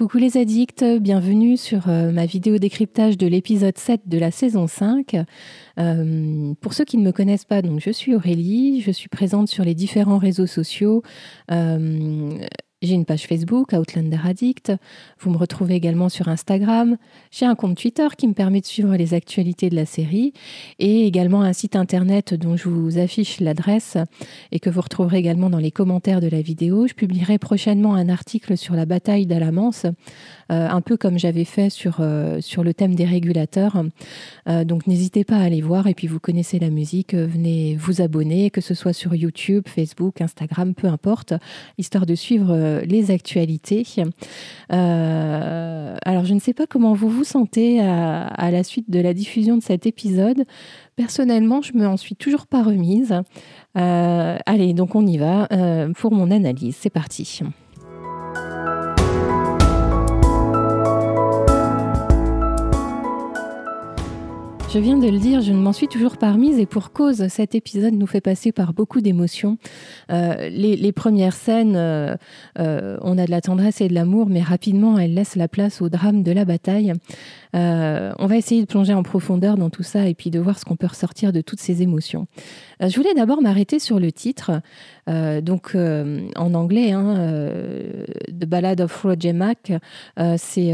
[0.00, 4.66] Coucou les addicts, bienvenue sur euh, ma vidéo décryptage de l'épisode 7 de la saison
[4.66, 5.14] 5.
[5.78, 9.48] Euh, pour ceux qui ne me connaissent pas, donc je suis Aurélie, je suis présente
[9.48, 11.02] sur les différents réseaux sociaux.
[11.50, 12.30] Euh,
[12.82, 14.72] j'ai une page Facebook, Outlander Addict.
[15.18, 16.96] Vous me retrouvez également sur Instagram.
[17.30, 20.32] J'ai un compte Twitter qui me permet de suivre les actualités de la série
[20.78, 23.98] et également un site internet dont je vous affiche l'adresse
[24.50, 26.86] et que vous retrouverez également dans les commentaires de la vidéo.
[26.86, 31.68] Je publierai prochainement un article sur la bataille d'Alamance, euh, un peu comme j'avais fait
[31.68, 33.82] sur, euh, sur le thème des régulateurs.
[34.48, 38.00] Euh, donc n'hésitez pas à aller voir et puis vous connaissez la musique, venez vous
[38.00, 41.34] abonner, que ce soit sur YouTube, Facebook, Instagram, peu importe,
[41.76, 43.84] histoire de suivre euh, les actualités.
[44.72, 49.14] Euh, alors, je ne sais pas comment vous vous sentez à, la suite de la
[49.14, 50.44] diffusion de cet épisode.
[50.96, 53.14] Personnellement, je me en suis toujours pas remise.
[53.76, 55.48] Euh, allez, donc on y va
[55.96, 56.76] pour mon analyse.
[56.78, 57.42] C'est parti.
[64.72, 67.26] Je viens de le dire, je ne m'en suis toujours pas remise et pour cause,
[67.26, 69.58] cet épisode nous fait passer par beaucoup d'émotions.
[70.12, 72.14] Euh, les, premières scènes, euh,
[72.60, 75.82] euh, on a de la tendresse et de l'amour, mais rapidement, elles laissent la place
[75.82, 76.92] au drame de la bataille.
[77.52, 80.64] on va essayer de plonger en profondeur dans tout ça et puis de voir ce
[80.64, 82.28] qu'on peut ressortir de toutes ces émotions.
[82.80, 84.62] je voulais d'abord m'arrêter sur le titre,
[85.08, 87.16] donc en anglais, hein,
[88.28, 89.72] The Ballad of Roger Mac,
[90.36, 90.72] c'est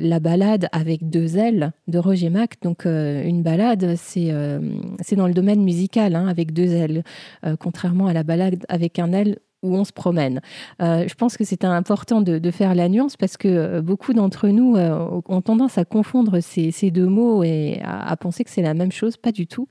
[0.00, 4.60] la balade avec deux L de Roger Mac, donc une balade, euh,
[5.00, 7.04] c'est dans le domaine musical, hein, avec deux ailes,
[7.44, 10.40] euh, contrairement à la balade avec un aile où on se promène.
[10.80, 14.76] Euh, je pense que c'est important de, faire la nuance parce que beaucoup d'entre nous
[14.76, 19.16] ont tendance à confondre ces, deux mots et à, penser que c'est la même chose.
[19.16, 19.66] Pas du tout.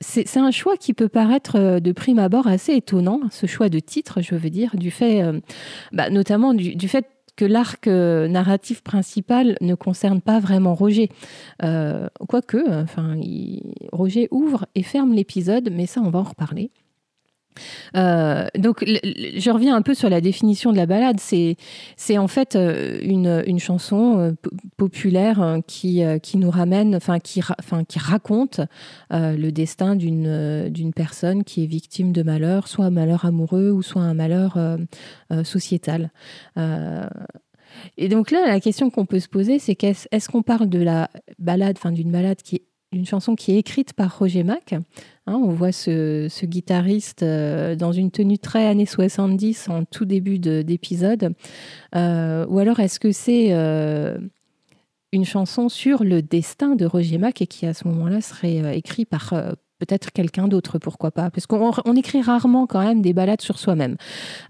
[0.00, 4.20] c'est un choix qui peut paraître de prime abord assez étonnant, ce choix de titre,
[4.20, 5.22] je veux dire, du fait,
[5.92, 7.06] bah, notamment du fait
[7.44, 11.10] l'arc euh, narratif principal ne concerne pas vraiment Roger.
[11.62, 13.16] Euh, quoique, enfin,
[13.92, 16.70] Roger ouvre et ferme l'épisode, mais ça, on va en reparler.
[17.96, 21.20] Euh, donc, je reviens un peu sur la définition de la balade.
[21.20, 21.56] C'est,
[22.18, 24.32] en fait euh, une, chanson euh,
[24.76, 26.02] populaire qui,
[26.34, 27.40] nous ramène, enfin qui,
[27.98, 28.60] raconte
[29.10, 34.02] le destin d'une, personne qui est victime de malheur, soit un malheur amoureux ou soit
[34.02, 34.58] un malheur
[35.44, 36.10] sociétal.
[37.96, 41.10] et donc là, la question qu'on peut se poser, c'est est-ce qu'on parle de la
[41.38, 42.62] balade, enfin d'une balade qui
[43.04, 44.74] chanson qui est écrite par Roger Mac.
[45.30, 50.40] Hein, on voit ce, guitariste euh, dans une tenue très années 70 en tout début
[50.40, 51.34] d'épisode.
[51.94, 54.18] Euh, ou alors est-ce que c'est euh,
[55.12, 59.04] une chanson sur le destin de Roger Mac et qui à ce moment-là serait écrit
[59.04, 59.32] par,
[59.80, 63.96] peut-être quelqu'un d'autre, pourquoi pas Parce qu'on écrit rarement quand même des balades sur soi-même.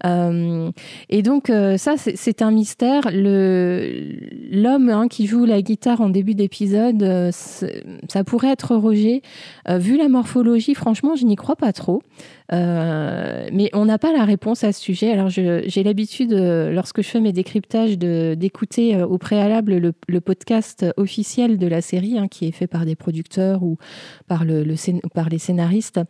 [0.05, 0.71] Euh,
[1.09, 3.09] et donc euh, ça, c'est un mystère.
[3.13, 9.23] L'homme hein, qui joue la guitare en début d'épisode, euh, ça pourrait être Roger.
[9.69, 12.03] vu la morphologie, franchement, je n'y crois pas trop.
[12.53, 15.13] Euh, mais on n'a pas la réponse à ce sujet.
[15.13, 20.85] Alors, j'ai l'habitude, euh, lorsque je fais mes décryptages, d'écouter euh, au préalable le, podcast
[20.97, 23.79] officiel de la série, hein, qui est fait par des producteurs ou
[24.27, 24.65] par, le,
[25.15, 26.01] par les scénaristes.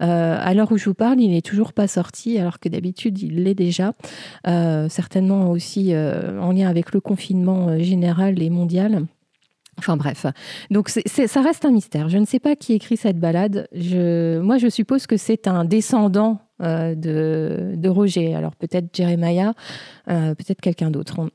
[0.00, 3.44] à l'heure où je vous parle, il n'est toujours pas sorti, alors que d'habitude, il
[3.44, 3.92] l'est déjà.
[4.88, 9.04] certainement aussi en lien avec le confinement général et mondial.
[9.78, 10.26] Enfin bref,
[10.70, 12.08] donc ça reste un mystère.
[12.08, 13.68] Je ne sais pas qui écrit cette balade.
[13.72, 18.34] Moi, je suppose que c'est un descendant euh, de, Roger.
[18.34, 19.54] Alors peut-être Jeremiah,
[20.10, 21.30] euh, peut-être quelqu'un d'autre.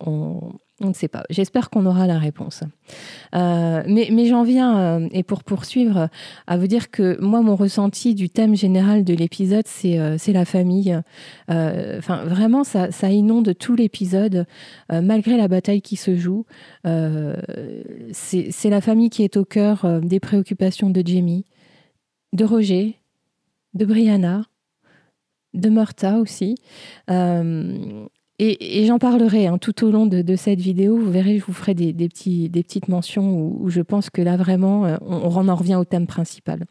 [0.90, 1.24] Ne sait pas.
[1.30, 2.64] J'espère qu'on aura la réponse.
[3.36, 6.10] Euh, mais, j'en viens, euh, et pour poursuivre,
[6.48, 10.46] à vous dire que moi, mon ressenti du thème général de l'épisode, c'est euh, la
[10.46, 11.00] famille.
[11.48, 14.46] Vraiment, ça, ça inonde tout l'épisode,
[14.90, 16.46] malgré la bataille qui se joue.
[16.84, 21.46] c'est la famille qui est au cœur des préoccupations de Jamie,
[22.34, 23.00] de Roger,
[23.74, 24.46] de Brianna,
[25.54, 26.56] de Martha aussi.
[28.40, 30.98] Et, j'en parlerai hein, tout au long de, cette vidéo.
[30.98, 34.98] Vous verrez, je vous ferai des, petites mentions où, je pense que là, vraiment, euh,
[35.06, 36.66] on, en revient au thème principal.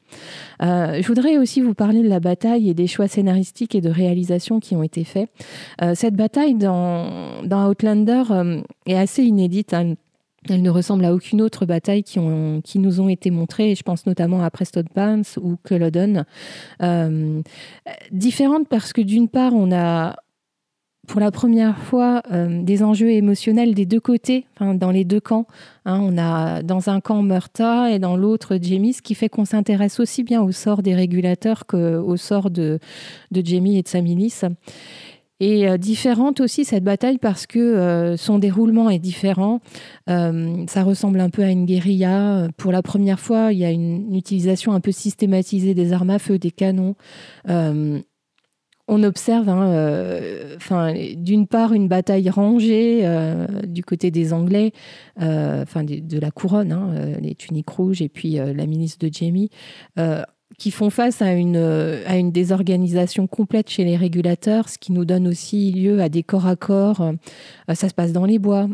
[0.60, 3.90] Euh, je voudrais aussi vous parler de la bataille et des choix scénaristiques et de
[3.90, 5.30] réalisation qui ont été faits.
[5.82, 8.24] Euh, cette bataille dans, Outlander
[8.86, 9.72] est assez inédite.
[9.72, 9.94] Hein.
[10.48, 13.76] Elle ne ressemble à aucune autre bataille qui, nous ont été montrées.
[13.76, 16.24] Je pense notamment à Preston Barnes ou Culloden.
[18.10, 20.16] différente parce que d'une part, on a
[21.08, 25.46] pour la première fois euh, des enjeux émotionnels des deux côtés, dans les deux camps.
[25.84, 26.00] Hein.
[26.00, 29.98] on a dans un camp Murta et dans l'autre Jamie, ce qui fait qu'on s'intéresse
[29.98, 32.78] aussi bien au sort des régulateurs qu'au sort de,
[33.32, 34.44] de Jamie et de sa milice.
[35.40, 39.58] Et différente aussi cette bataille parce que son déroulement est différent.
[40.06, 42.46] ça ressemble un peu à une guérilla.
[42.56, 46.20] Pour la première fois, il y a une, utilisation un peu systématisée des armes à
[46.20, 46.94] feu, des canons
[48.92, 50.56] on observe, hein, euh,
[51.16, 54.72] d'une part, une bataille rangée euh, du côté des Anglais,
[55.20, 59.50] euh, enfin, de, la couronne, hein, les tuniques rouges et puis la ministre de Jamie,
[60.58, 65.04] qui font face à une, à une désorganisation complète chez les régulateurs, ce qui nous
[65.04, 67.12] donne aussi lieu à des corps à corps.
[67.72, 68.68] ça se passe dans les bois.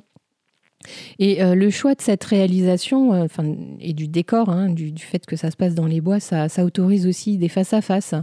[1.18, 3.26] Et euh, le choix de cette réalisation, euh,
[3.80, 7.06] et du décor, hein, du, fait que ça se passe dans les bois, ça, autorise
[7.06, 8.14] aussi des face-à-face.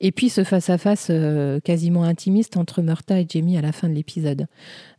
[0.00, 3.94] Et puis ce face-à-face euh, quasiment intimiste entre Murta et Jamie à la fin de
[3.94, 4.46] l'épisode.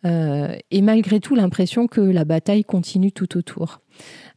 [0.04, 3.81] et malgré tout, l'impression que la bataille continue tout autour.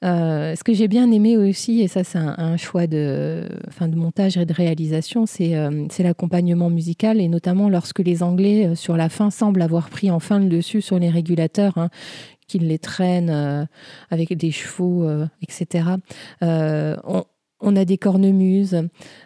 [0.03, 3.47] ce que j'ai bien aimé aussi, et ça c'est un, choix de,
[3.79, 5.53] de montage et de réalisation, c'est
[5.99, 10.49] l'accompagnement musical, et notamment lorsque les Anglais, sur la fin, semblent avoir pris enfin le
[10.49, 11.91] dessus sur les régulateurs, hein,
[12.49, 13.65] qu'il les traîne euh,
[14.11, 15.91] avec des chevaux, euh, etc.
[16.43, 16.97] Euh,
[17.61, 18.75] on, a des cornemuses.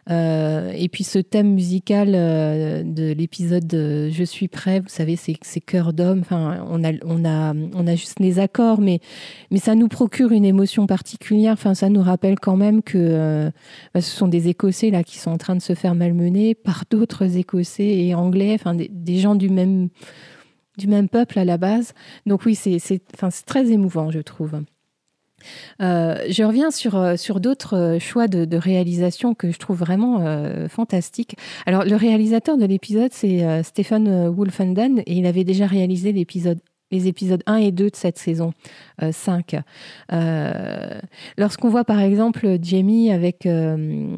[0.09, 6.21] et puis ce thème musical de l'épisode Je suis prêt, vous savez, c'est, cœur d'homme.
[6.21, 9.01] Enfin, on a, on, a, on a juste les accords, mais,
[9.51, 11.53] mais ça nous procure une émotion particulière.
[11.53, 13.53] Enfin, ça nous rappelle quand même que
[13.95, 17.37] ce sont des Écossais là qui sont en train de se faire malmener par d'autres
[17.37, 19.91] Écossais et Anglais, enfin des gens du même
[20.79, 21.93] du même peuple à la base.
[22.27, 23.01] Donc oui, c'est
[23.47, 24.63] très émouvant, je trouve.
[25.81, 30.23] Euh, je reviens sur, euh, d'autres euh, choix de, réalisation que je trouve vraiment
[30.69, 31.37] fantastiques.
[31.67, 37.43] Alors, le réalisateur de l'épisode, c'est Stephen Wolfenden, et il avait déjà réalisé les épisodes
[37.47, 38.53] 1 et 2 de cette saison
[39.11, 39.57] 5.
[41.39, 44.17] Lorsqu'on voit par exemple Jamie avec euh,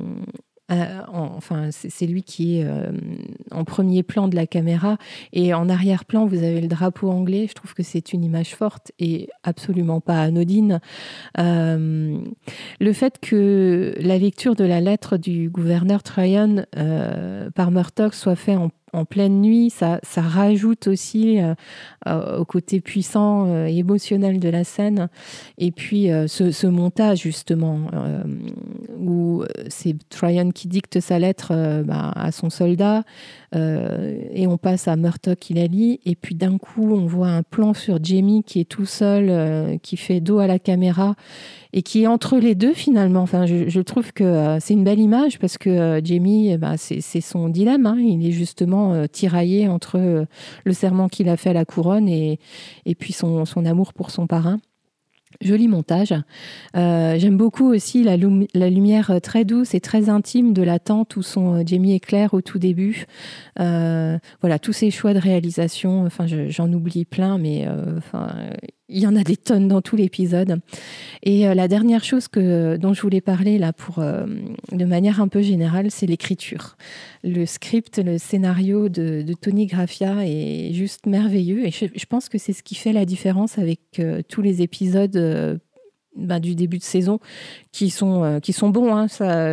[0.69, 2.93] enfin, c'est lui qui est euh,
[3.51, 4.97] en premier plan de la caméra
[5.33, 7.47] et en arrière-plan, vous avez le drapeau anglais.
[7.49, 10.81] Je trouve que c'est une image forte et absolument pas anodine.
[11.39, 12.19] Euh,
[12.81, 16.65] le fait que la lecture de la lettre du gouverneur Tryon
[17.55, 21.55] par Murdoch soit fait en en pleine nuit, ça, rajoute aussi euh,
[22.07, 25.09] euh, au côté puissant et euh, émotionnel de la scène.
[25.59, 27.81] Et puis ce, montage, justement,
[28.99, 33.03] où c'est Tryon qui dicte sa lettre bah, à son soldat,
[33.55, 37.43] et on passe à Murdoch qui la lit, et puis d'un coup, on voit un
[37.43, 41.15] plan sur Jamie qui est tout seul, qui fait dos à la caméra,
[41.77, 43.23] et qui est entre les deux finalement.
[43.23, 46.77] Enfin, je, trouve que euh, c'est une belle image parce que euh, Jamie, eh ben,
[46.77, 47.85] c'est son dilemme.
[47.85, 47.97] Hein.
[47.99, 50.27] Il est justement euh, tiraillé entre
[50.65, 52.39] le serment qu'il a fait à la couronne et,
[52.87, 54.61] et puis son, son amour pour son parrain.
[55.41, 56.15] Joli montage.
[56.75, 58.17] J'aime beaucoup aussi la,
[58.55, 62.35] la, lumière très douce et très intime de la tente où sont Jamie et Claire
[62.35, 63.07] au tout début.
[63.57, 66.07] voilà, tous ces choix de réalisation.
[66.07, 67.67] Enfin, j'en oublie plein, mais
[68.89, 70.61] il y en a des tonnes dans tout l'épisode.
[71.23, 74.27] Et euh, la dernière chose que, dont je voulais parler là, pour, euh,
[74.73, 76.77] de manière un peu générale, c'est l'écriture.
[77.23, 81.67] Le script, le scénario de, Tony Graffia est juste merveilleux.
[81.67, 85.61] Et je, pense que c'est ce qui fait la différence avec euh, tous les épisodes
[86.17, 87.19] bah, du début de saison
[87.73, 88.95] qui sont, euh, qui sont bons.
[88.95, 89.07] Hein,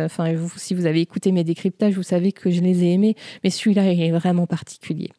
[0.04, 3.50] enfin, si vous avez écouté mes décryptages, vous savez que je les ai aimés, mais
[3.50, 5.10] celui-là est vraiment particulier.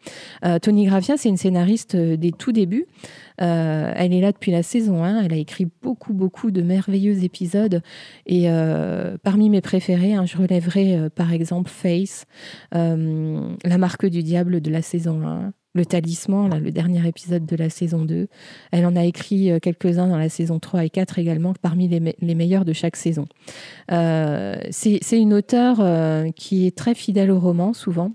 [0.45, 2.85] Euh, Tony Graffia, c'est une scénariste euh, des tout débuts.
[3.37, 5.23] elle est là depuis la saison 1.
[5.23, 7.81] Elle a écrit beaucoup, beaucoup de merveilleux épisodes.
[8.25, 8.47] Et
[9.23, 12.25] parmi mes préférés, hein, je relèverai par exemple Face,
[12.71, 15.51] La marque du diable de la saison 1.
[15.73, 18.27] Le Talisman, là, le dernier épisode de la saison 2.
[18.71, 22.35] Elle en a écrit euh, quelques-uns dans la saison 3 et 4 également, parmi les,
[22.35, 23.25] meilleurs de chaque saison.
[23.91, 28.11] Euh, c'est une auteure euh, qui est très fidèle au roman, souvent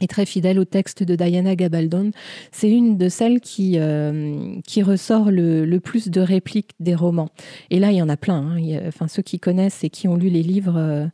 [0.00, 2.10] est très fidèle au texte de Diana Gabaldon.
[2.50, 7.28] C'est une de celles qui, euh, qui ressort le, plus de répliques des romans.
[7.70, 8.56] Et là, il y en a plein.
[8.56, 8.80] Hein.
[8.88, 11.06] enfin, ceux qui connaissent et qui ont lu les livres, euh,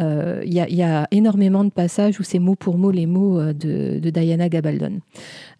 [0.00, 3.98] euh, il, y a, énormément de passages où c'est mot pour mot les mots de,
[3.98, 5.00] Diana Gabaldon.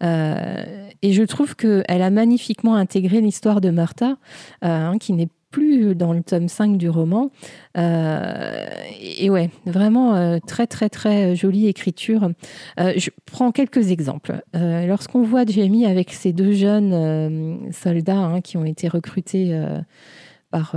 [0.01, 4.17] et je trouve qu'elle a magnifiquement intégré l'histoire de Martha,
[4.61, 7.31] hein, qui n'est plus dans le tome 5 du roman.
[7.77, 8.65] Euh,
[8.99, 12.29] et ouais, vraiment euh, très très très jolie écriture.
[12.79, 14.41] Euh, je prends quelques exemples.
[14.53, 19.59] Lorsqu'on voit Jamie avec ces deux jeunes soldats hein, qui ont été recrutés
[20.49, 20.75] par,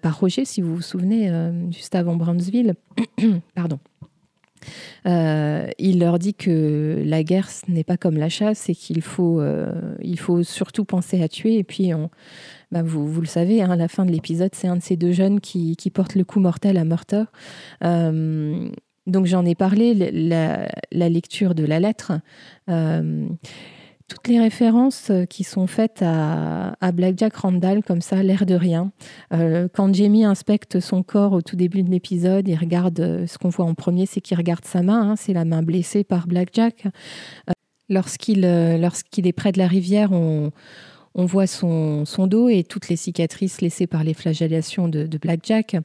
[0.00, 1.30] par Roger, si vous vous souvenez,
[1.70, 2.74] juste avant Brownsville,
[3.54, 3.78] pardon.
[5.04, 9.42] il leur dit que la guerre, ce n'est pas comme la chasse et qu'il faut,
[10.16, 11.56] faut surtout penser à tuer.
[11.56, 12.10] Et puis, on,
[12.72, 15.40] bah, vous, le savez, hein, la fin de l'épisode, c'est un de ces deux jeunes
[15.40, 17.26] qui, porte le coup mortel à Murtaugh.
[17.84, 18.70] Euh,
[19.06, 22.12] donc j'en ai parlé, la, lecture de la lettre.
[22.66, 28.90] toutes les références qui sont faites à, à Blackjack Randall, comme ça, l'air de rien.
[29.30, 33.66] quand Jamie inspecte son corps au tout début de l'épisode, il regarde, ce qu'on voit
[33.66, 36.86] en premier, c'est qu'il regarde sa main, hein, c'est la main blessée par Blackjack.
[37.90, 38.40] lorsqu'il,
[38.80, 40.52] lorsqu'il est près de la rivière, on,
[41.14, 45.76] on voit son, dos et toutes les cicatrices laissées par les flagellations de, de Blackjack.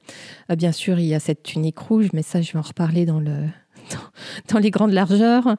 [0.50, 3.06] Euh, bien sûr, il y a cette tunique rouge, mais ça, je vais en reparler
[3.06, 3.46] dans le,
[4.50, 5.56] dans, les grandes largeurs.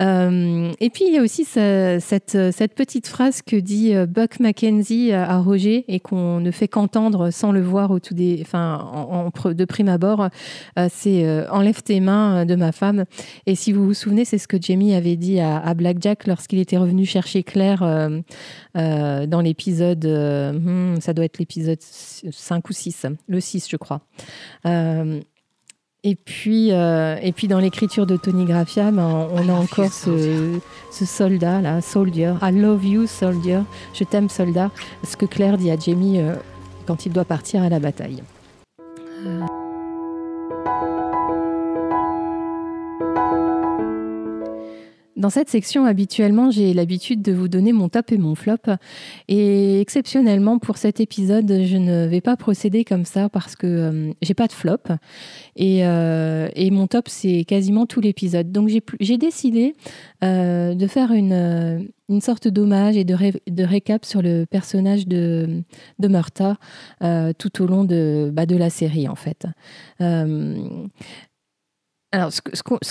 [0.00, 2.36] Euh, et puis, il y a aussi cette,
[2.74, 7.52] petite phrase que dit euh, Buck Mackenzie à Roger et qu'on ne fait qu'entendre sans
[7.52, 10.28] le voir au des, enfin, en, de prime abord.
[10.78, 13.04] Euh, c'est Enlève tes mains de ma femme.
[13.46, 16.58] Et si vous vous souvenez, c'est ce que Jamie avait dit à, à Blackjack lorsqu'il
[16.58, 17.80] était revenu chercher Claire
[18.74, 24.00] dans l'épisode, hmm, ça doit être l'épisode 5 ou 6, le 6, je crois.
[26.04, 30.58] Et puis, euh, et puis dans l'écriture de Tony Graffia, ben, on a encore ce,
[30.90, 32.34] soldat là, soldier.
[32.42, 33.60] I love you, soldier.
[33.94, 34.72] Je t'aime, soldat.
[35.04, 36.34] Ce que Claire dit à Jamie euh,
[36.86, 38.22] quand il doit partir à la bataille.
[45.22, 48.56] Dans cette section, habituellement, j'ai l'habitude de vous donner mon top et mon flop.
[49.28, 54.12] Et exceptionnellement, pour cet épisode, je ne vais pas procéder comme ça parce que euh,
[54.20, 54.78] j'ai pas de flop.
[55.54, 58.50] Et, euh, et mon top, c'est quasiment tout l'épisode.
[58.50, 59.74] Donc j'ai décidé
[60.24, 63.14] euh, de faire une, une sorte d'hommage et de,
[63.48, 65.62] de, récap sur le personnage de,
[66.00, 66.56] de Martha
[67.38, 69.46] tout au long de, bah, de la série, en fait.
[72.14, 72.42] Alors, ce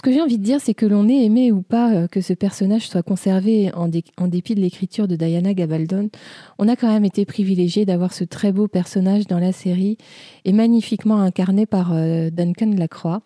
[0.01, 2.33] que, j'ai envie de dire, c'est que l'on ait aimé ou pas euh, que ce
[2.33, 6.09] personnage soit conservé en, dépit de l'écriture de Diana Gabaldon,
[6.57, 9.97] on a quand même été privilégié d'avoir ce très beau personnage dans la série
[10.43, 13.21] et magnifiquement incarné par euh, Duncan Lacroix.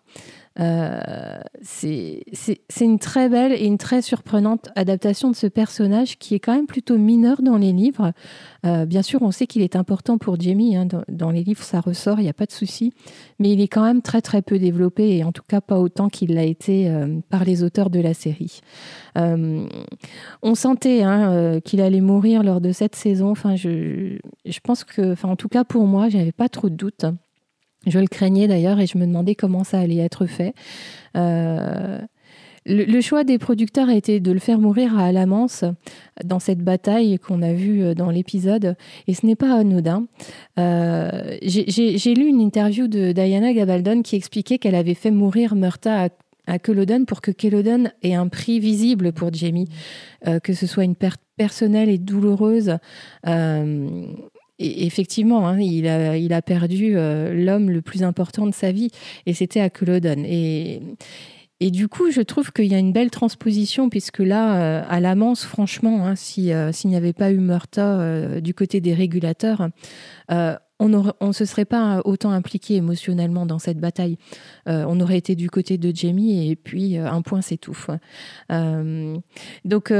[0.58, 2.24] Euh, c'est
[2.80, 6.66] une très belle et une très surprenante adaptation de ce personnage qui est quand même
[6.66, 8.12] plutôt mineur dans les livres.
[8.64, 10.76] Euh, bien sûr, on sait qu'il est important pour Jamie.
[10.76, 12.92] Hein, dans, les livres, ça ressort, il n'y a pas de souci.
[13.38, 16.08] Mais il est quand même très très peu développé et en tout cas pas autant
[16.08, 18.60] qu'il l'a été euh, par les auteurs de la série.
[19.14, 23.30] on sentait hein, qu'il allait mourir lors de cette saison.
[23.30, 24.18] Enfin, je,
[24.62, 27.06] pense que, en tout cas pour moi, j'avais pas trop de doutes.
[27.86, 30.54] Je le craignais d'ailleurs et je me demandais comment ça allait être fait.
[31.16, 31.98] Euh,
[32.68, 35.64] le, choix des producteurs a été de le faire mourir à Alamance
[36.24, 38.74] dans cette bataille qu'on a vue euh, dans l'épisode,
[39.06, 40.06] et ce n'est pas anodin.
[40.58, 46.08] Euh, j'ai lu une interview de Diana Gabaldon qui expliquait qu'elle avait fait mourir Murta
[46.48, 49.68] à, Culloden pour que Culloden ait un prix visible pour Jamie,
[50.44, 52.78] que ce soit une perte personnelle et douloureuse
[54.58, 58.90] effectivement, hein, il, a, il, a, perdu euh, l'homme le plus important de sa vie,
[59.26, 60.24] et c'était à Culloden.
[60.24, 60.80] Et,
[61.60, 65.00] et du coup, je trouve qu'il y a une belle transposition, puisque là, euh, à
[65.00, 69.68] l'amance, franchement, hein, euh, s'il n'y avait pas eu Murta du côté des régulateurs,
[70.78, 74.18] on ne se serait pas autant impliqué émotionnellement dans cette bataille.
[74.68, 77.40] Euh, on aurait été du côté de Jamie et puis euh, un point.
[78.50, 79.16] Euh,
[79.64, 79.92] donc,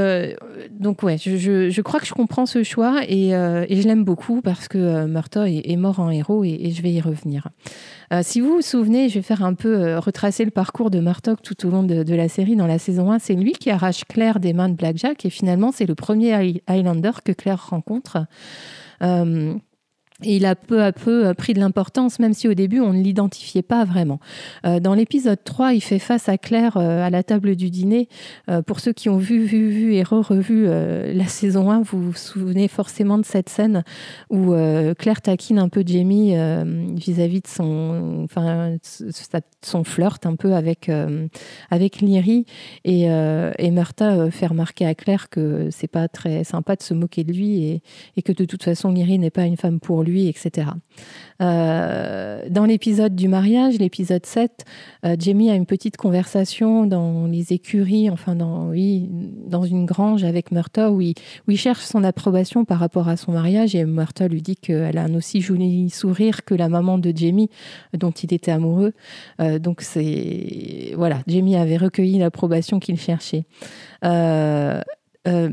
[0.71, 5.07] donc ouais, je, crois que je comprends ce choix et, je l'aime beaucoup parce que
[5.07, 7.49] Murtaugh est, mort en héros et, je vais y revenir.
[8.23, 11.67] si vous vous souvenez, je vais faire un peu retracer le parcours de Murtaugh tout
[11.67, 12.57] au long de, de la série.
[12.57, 15.73] Dans la saison 1, c'est lui qui arrache Claire des mains de Blackjack et finalement
[15.73, 18.27] c'est le premier Highlander que Claire rencontre.
[20.23, 23.03] Il a peu à peu euh, pris de l'importance, même si au début on ne
[23.03, 24.19] l'identifiait pas vraiment.
[24.65, 28.09] Euh, dans l'épisode 3, il fait face à Claire euh, à la table du dîner.
[28.67, 32.69] pour ceux qui ont vu, vu, vu et re-revu la saison 1, vous vous souvenez
[32.69, 33.83] forcément de cette scène
[34.31, 34.55] où
[34.99, 36.35] Claire taquine un peu Jamie
[36.95, 38.77] vis-à-vis de son, enfin,
[39.63, 40.91] son flirt un peu avec,
[41.71, 42.47] avec Lyrie.
[42.85, 47.25] Et, et Martha fait remarquer à Claire que c'est pas très sympa de se moquer
[47.25, 47.83] de lui et,
[48.17, 50.69] et que de toute façon Lyrie n'est pas une femme pour lui, etc.
[51.43, 54.65] Euh, dans l'épisode du mariage, l'épisode 7,
[55.05, 60.91] euh, Jamie a une petite conversation dans les écuries, enfin dans une grange avec Murta
[60.91, 61.15] où il,
[61.57, 65.15] cherche son approbation par rapport à son mariage et Murta lui dit qu'elle a un
[65.15, 67.51] aussi joli sourire que la maman de Jamie
[67.95, 68.93] dont il était amoureux.
[69.41, 73.45] Euh, donc c'est voilà, Jamie avait recueilli l'approbation qu'il cherchait.
[75.27, 75.51] Euh,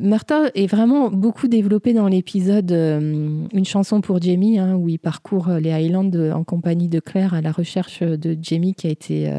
[0.53, 5.49] est vraiment beaucoup développé dans l'épisode euh, Une chanson pour Jamie, hein, où il parcourt
[5.49, 9.31] euh, les Highlands en compagnie de Claire à la recherche de Jamie qui a été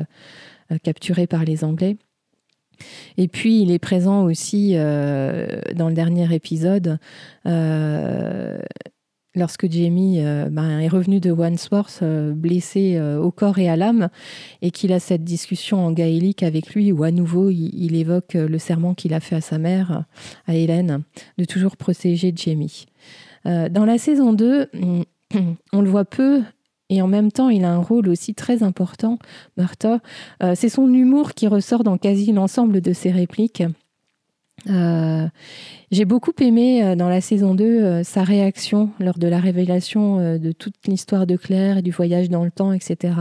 [0.83, 1.97] capturé par les Anglais.
[3.17, 6.99] Et puis, il est présent aussi dans le dernier épisode
[9.35, 13.77] lorsque Jamie euh, ben, est revenu de Wandsworth euh, blessé euh, au corps et à
[13.77, 14.09] l'âme
[14.63, 18.59] et qu'il a cette discussion en gaélique avec lui où à nouveau il, évoque le
[18.59, 20.05] serment qu'il a fait à sa mère,
[20.47, 21.03] à Hélène,
[21.39, 22.87] de toujours protéger Jamie.
[23.45, 24.69] dans la saison 2,
[25.73, 26.43] on le voit peu
[26.91, 29.19] et en même temps, il a un rôle aussi très important,
[29.57, 30.01] Martha.
[30.55, 33.63] c'est son humour qui ressort dans quasi l'ensemble de ses répliques.
[34.69, 35.29] Euh,
[35.91, 40.39] j'ai beaucoup aimé euh, dans la saison 2 euh, sa réaction lors de la révélation
[40.39, 43.15] de toute l'histoire de Claire et du voyage dans le temps, etc.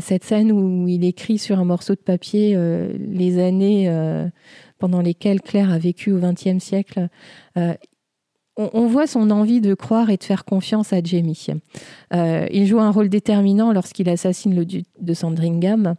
[0.00, 2.56] cette scène où il écrit sur un morceau de papier
[2.98, 3.90] les années
[4.78, 7.08] pendant lesquelles Claire a vécu au XXe siècle.
[8.56, 11.46] On, voit son envie de croire et de faire confiance à Jamie.
[12.12, 15.94] il joue un rôle déterminant lorsqu'il assassine le duc de Sandringham.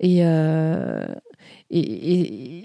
[0.00, 2.64] Et, et, et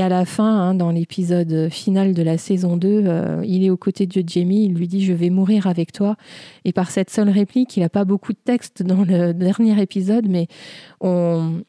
[0.00, 3.76] à la fin, hein, dans l'épisode final de la saison 2, euh, il est aux
[3.76, 6.16] côtés de Jamie, il lui dit Je vais mourir avec toi.
[6.64, 10.28] Et par cette seule réplique, il n'a pas beaucoup de texte dans le dernier épisode,
[10.28, 10.46] mais
[11.00, 11.62] on.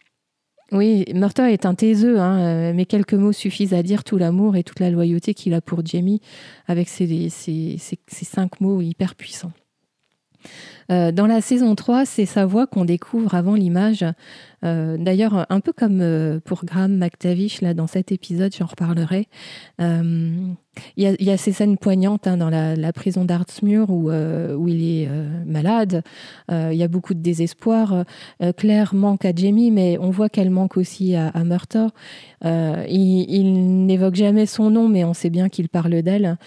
[0.72, 4.56] Oui, Murtaugh est un taiseux, hein, euh, mais quelques mots suffisent à dire tout l'amour
[4.56, 6.20] et toute la loyauté qu'il a pour Jamie
[6.66, 9.52] avec ces cinq mots hyper puissants.
[10.92, 14.06] Euh, dans la saison 3, c'est sa voix qu'on découvre avant l'image.
[14.64, 19.28] Euh, d'ailleurs, un peu comme euh, pour Graham McTavish, là, dans cet épisode, j'en reparlerai.
[19.80, 20.56] Il
[20.98, 25.10] y, a ces scènes poignantes hein, dans la, prison d'Artsmure où, où il est
[25.46, 26.02] malade.
[26.50, 28.06] Il y a beaucoup de désespoir.
[28.58, 31.44] Claire manque à Jamie, mais on voit qu'elle manque aussi à, à
[32.90, 36.38] il, n'évoque jamais son nom, mais on sait bien qu'il parle d'elle.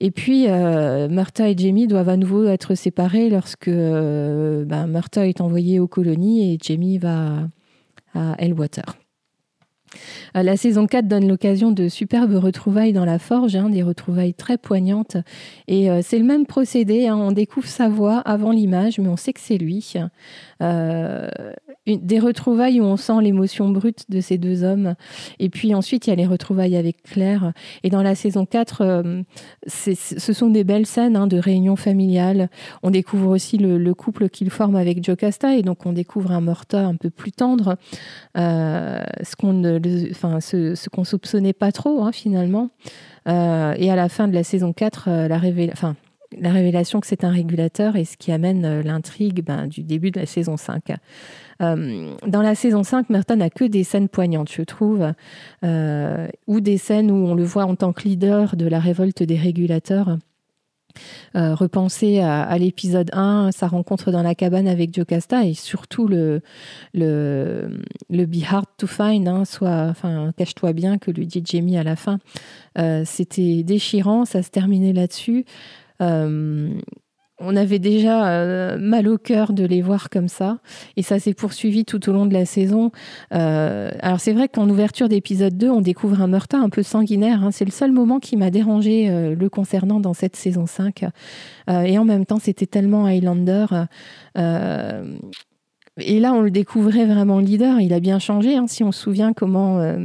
[0.00, 4.86] Et puis, Murtaugh et Jamie doivent à nouveau être séparés lorsque euh, ben,
[5.24, 7.48] est envoyé aux colonies et Jamie va
[8.14, 9.03] à Elwater.
[10.36, 14.34] Euh, la saison 4 donne l'occasion de superbes retrouvailles dans la forge, hein, des retrouvailles
[14.34, 15.16] très poignantes.
[15.68, 17.16] Et euh, c'est le même procédé, hein.
[17.16, 19.94] on découvre sa voix avant l'image, mais on sait que c'est lui.
[20.62, 21.28] Euh,
[21.86, 24.94] des retrouvailles où on sent l'émotion brute de ces deux hommes.
[25.38, 27.52] Et puis ensuite, il y a les retrouvailles avec Claire.
[27.82, 29.04] Et dans la saison 4,
[29.66, 32.48] ce sont des belles scènes hein, de réunion familiale.
[32.82, 36.84] On découvre aussi le, couple qu'il forme avec Jocasta, et donc on découvre un Morta
[36.84, 37.76] un peu plus tendre,
[38.34, 39.78] ce qu'on ne
[40.10, 42.70] enfin, ce, qu'on soupçonnait pas trop hein, finalement.
[43.28, 45.38] Euh, et à la fin de la saison 4, euh, la,
[46.50, 50.20] révélation que c'est un régulateur et ce qui amène euh, l'intrigue ben, du début de
[50.20, 50.92] la saison 5.
[51.60, 55.12] dans la saison 5, Merton n'a que des scènes poignantes, je trouve,
[55.62, 59.36] ou des scènes où on le voit en tant que leader de la révolte des
[59.36, 60.18] régulateurs.
[61.36, 66.40] Euh, repenser à, l'épisode 1, sa rencontre dans la cabane avec Jocasta et surtout le,
[66.92, 67.68] le,
[68.10, 69.42] Be Hard to Find, hein,
[70.36, 72.18] cache-toi bien que lui dit Jamie à la fin.
[72.78, 75.44] Euh, c'était déchirant, ça se terminait là-dessus.
[76.00, 76.72] Euh,
[77.38, 80.58] on avait déjà euh, mal au cœur de les voir comme ça.
[80.96, 82.92] Et ça s'est poursuivi tout au long de la saison.
[83.32, 87.42] Euh, alors c'est vrai qu'en ouverture d'épisode 2, on découvre un meurtre un peu sanguinaire.
[87.42, 87.50] Hein.
[87.50, 91.04] C'est le seul moment qui m'a dérangé euh, le concernant dans cette saison 5.
[91.68, 93.66] et en même temps, c'était tellement Highlander.
[96.00, 97.80] Et là, on le découvrait vraiment leader.
[97.80, 98.56] Il a bien changé.
[98.56, 99.98] Hein, si on se souvient comment, euh,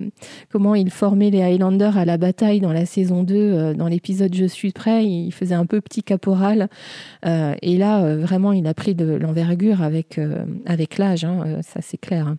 [0.52, 4.34] comment il formait les Highlanders à la bataille dans la saison 2, euh, dans l'épisode
[4.36, 6.70] Je suis prêt, il faisait un peu petit caporal.
[7.26, 10.20] Euh, et là, vraiment, il a pris de l'envergure avec,
[10.66, 11.26] avec l'âge.
[11.26, 12.36] Hein, ça, c'est clair.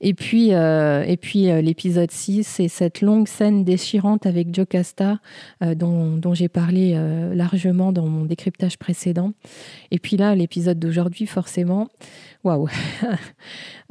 [0.00, 5.18] Et puis, euh, et puis euh, l'épisode 6, c'est cette longue scène déchirante avec Jocasta
[5.62, 6.94] euh, dont, j'ai parlé
[7.34, 9.32] largement dans mon décryptage précédent.
[9.90, 11.88] Et puis là, l'épisode d'aujourd'hui, forcément,
[12.42, 12.68] waouh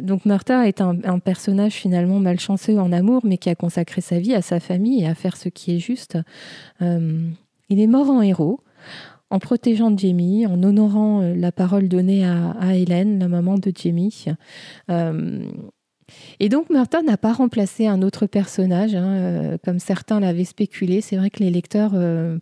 [0.00, 4.34] Donc Murta est un, personnage finalement malchanceux en amour, mais qui a consacré sa vie
[4.34, 6.18] à sa famille et à faire ce qui est juste.
[6.80, 8.60] il est mort en héros
[9.34, 14.26] en protégeant Jamie, en honorant euh, la parole donnée à, Hélène, la maman de Jamie.
[14.90, 15.40] Euh,
[16.38, 21.00] et donc Martha n'a pas remplacé un autre personnage, hein, euh, comme certains l'avaient spéculé.
[21.00, 21.94] C'est vrai que les lecteurs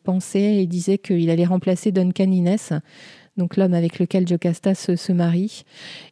[0.04, 2.82] pensaient et disaient qu'il allait remplacer Duncan Innes,
[3.38, 5.64] donc l'homme avec lequel Jocasta se, se, marie.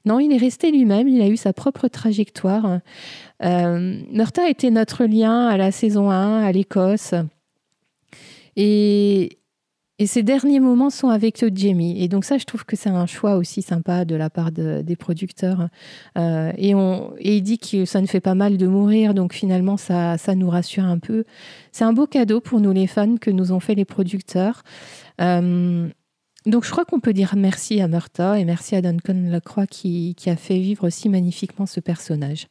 [0.06, 2.80] Non, il est resté lui-même, il a eu sa propre trajectoire.
[3.44, 4.00] Euh,
[4.48, 7.12] était notre lien à la saison 1, à l'Écosse.
[8.56, 9.39] Et,
[10.00, 12.02] et ces derniers moments sont avec Jamie.
[12.02, 14.96] Et donc ça, je trouve que c'est un choix aussi sympa de la part des
[14.96, 15.68] producteurs.
[16.16, 19.34] Euh, et, on, et il dit que ça ne fait pas mal de mourir, donc
[19.34, 21.24] finalement, ça, ça nous rassure un peu.
[21.70, 24.62] C'est un beau cadeau pour nous les fans que nous ont fait les producteurs.
[25.20, 25.86] Euh,
[26.46, 30.14] donc je crois qu'on peut dire merci à Murta et merci à Duncan Lacroix qui,
[30.14, 32.48] qui a fait vivre si magnifiquement ce personnage.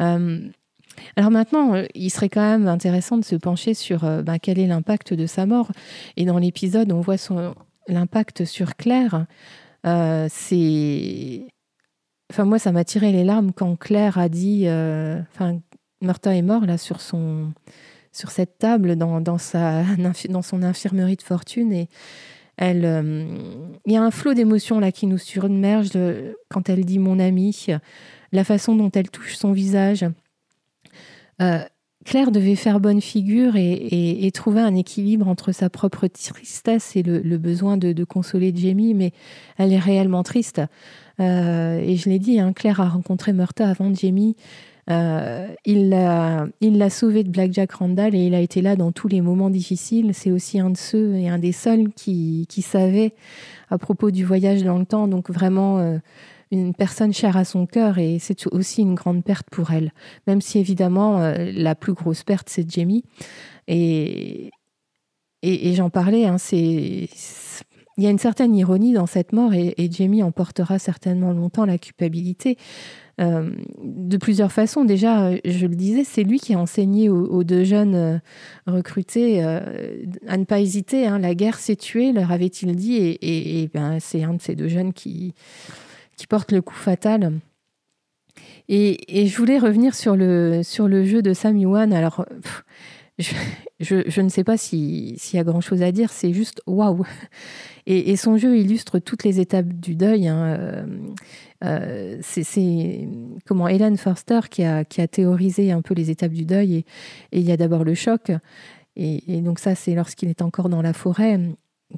[0.00, 0.48] Euh,
[1.16, 4.58] Alors maintenant, euh, il serait quand même intéressant de se pencher sur euh, bah, quel
[4.58, 5.70] est l'impact de sa mort.
[6.16, 7.16] Et dans l'épisode, on voit
[7.86, 9.26] l'impact sur Claire.
[9.86, 11.46] Euh, c'est.
[12.30, 14.64] Enfin, moi, ça m'a tiré les larmes quand Claire a dit.
[14.66, 15.60] Enfin,
[16.00, 19.82] Martin est mort là sur cette table dans, sa,
[20.42, 21.88] son infirmerie de fortune et
[22.60, 25.90] elle, il y a un flot d'émotions là qui nous surmerge
[26.48, 27.68] quand elle dit mon ami,
[28.32, 30.04] la façon dont elle touche son visage,
[31.40, 31.58] euh,
[32.04, 37.38] Claire devait faire bonne figure et, trouver un équilibre entre sa propre tristesse et le,
[37.38, 39.12] besoin de, consoler Jamie, mais
[39.58, 40.62] elle est réellement triste.
[41.20, 44.36] Euh, et je l'ai dit, hein, Claire a rencontré Murta avant Jamie.
[44.90, 49.08] Euh, il l'a sauvé de Black Jack Randall et il a été là dans tous
[49.08, 50.12] les moments difficiles.
[50.14, 53.12] C'est aussi un de ceux et un des seuls qui, qui savait
[53.68, 55.08] à propos du voyage dans le temps.
[55.08, 55.98] Donc vraiment,
[56.50, 59.92] une personne chère à son cœur et c'est aussi une grande perte pour elle.
[60.26, 63.04] Même si évidemment euh, la plus grosse perte c'est Jamie.
[63.66, 64.50] Et,
[65.42, 67.08] et, j'en parlais, hein, c'est
[67.96, 71.66] il y a une certaine ironie dans cette mort et, Jamie en portera certainement longtemps
[71.66, 72.56] la culpabilité.
[73.20, 73.50] Euh,
[73.82, 74.84] de plusieurs façons.
[74.84, 78.18] Déjà, je le disais, c'est lui qui a enseigné aux, deux jeunes euh,
[78.68, 81.08] recrutés à ne pas hésiter.
[81.08, 81.18] Hein.
[81.18, 84.68] La guerre s'est tuée, leur avait-il dit, et, et ben, c'est un de ces deux
[84.68, 85.34] jeunes qui,
[86.18, 87.32] qui porte le coup fatal.
[88.68, 91.92] Et, je voulais revenir sur le, sur le jeu de Sam Yuan.
[91.94, 92.26] Alors,
[93.18, 97.04] je, ne sais pas s'il y a grand-chose à dire, c'est juste waouh
[97.86, 100.28] et, son jeu illustre toutes les étapes du deuil.
[100.28, 100.44] Hein.
[100.44, 100.86] Euh,
[101.64, 103.08] euh, c'est
[103.46, 106.84] comment Hélène Forster qui a, qui a théorisé un peu les étapes du deuil.
[107.32, 108.30] Et, il y a d'abord le choc.
[108.96, 111.40] Et, et donc ça, c'est lorsqu'il est encore dans la forêt,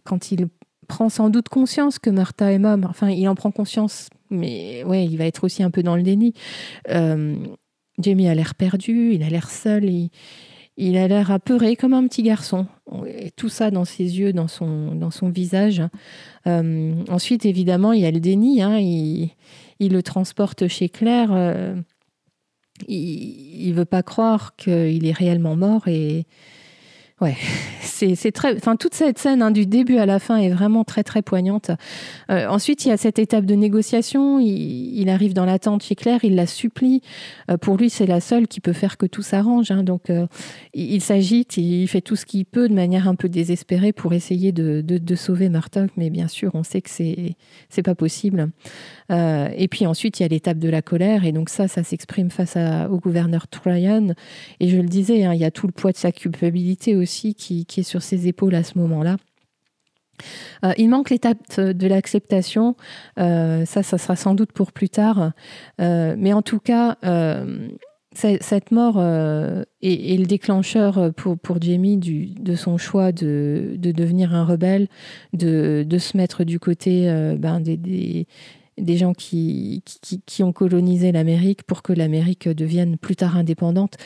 [0.04, 0.48] quand il
[0.90, 2.76] prend sans doute conscience que Martha est mort.
[2.84, 6.02] Enfin, il en prend conscience, mais ouais, il va être aussi un peu dans le
[6.02, 6.34] déni.
[6.90, 7.36] Euh,
[8.00, 9.84] Jamie a l'air perdu, il a l'air seul,
[10.76, 12.66] il, a l'air apeuré comme un petit garçon.
[13.06, 15.80] Et tout ça dans ses yeux, dans son, dans son visage.
[16.48, 18.60] Euh, ensuite, évidemment, il y a le déni.
[18.60, 19.30] Hein, il,
[19.78, 21.30] le transporte chez Claire.
[21.32, 21.76] Euh,
[22.88, 26.26] il ne veut pas croire qu'il est réellement mort et
[27.20, 27.36] Ouais,
[28.16, 28.56] c'est très.
[28.56, 31.70] Enfin, toute cette scène hein, du début à la fin est vraiment très très poignante.
[32.30, 34.40] Euh, ensuite, il y a cette étape de négociation.
[34.40, 37.02] Il, arrive dans la tente chez Claire, il la supplie.
[37.50, 39.70] Euh, pour lui, c'est la seule qui peut faire que tout s'arrange.
[39.70, 39.82] Hein.
[39.82, 40.26] donc, euh,
[40.72, 44.52] il, s'agite, il fait tout ce qu'il peut de manière un peu désespérée pour essayer
[44.52, 47.34] de, de, sauver Murdoch, mais bien sûr, on sait que c'est
[47.68, 48.50] c'est pas possible.
[49.10, 52.30] et puis ensuite, il y a l'étape de la colère, et donc ça, ça s'exprime
[52.30, 52.56] face
[52.90, 54.14] au gouverneur Tryon.
[54.60, 57.09] Et je le disais, hein, il y a tout le poids de sa culpabilité aussi
[57.10, 59.16] qui, est sur ses épaules à ce moment-là.
[60.64, 62.76] Euh, il manque l'étape de l'acceptation,
[63.18, 65.32] euh, ça, ça sera sans doute pour plus tard,
[65.80, 66.96] euh, mais en tout cas,
[68.12, 74.88] cette mort est, le déclencheur pour, Jamie de son choix de, devenir un rebelle,
[75.32, 77.06] de, se mettre du côté
[77.38, 78.26] ben, des
[78.96, 79.82] gens qui,
[80.26, 83.96] qui, ont colonisé l'Amérique pour que l'Amérique devienne plus tard indépendante.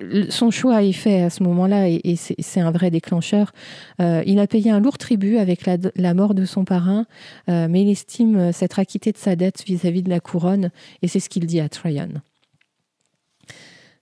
[0.00, 3.52] Euh, son choix est fait à ce moment-là et, c'est un vrai déclencheur.
[4.00, 7.06] Euh, il a payé un lourd tribut avec la, mort de son parrain,
[7.48, 10.70] euh, mais il estime s'être acquitté de sa dette vis-à-vis de la couronne
[11.02, 12.08] et c'est ce qu'il dit à Tryon.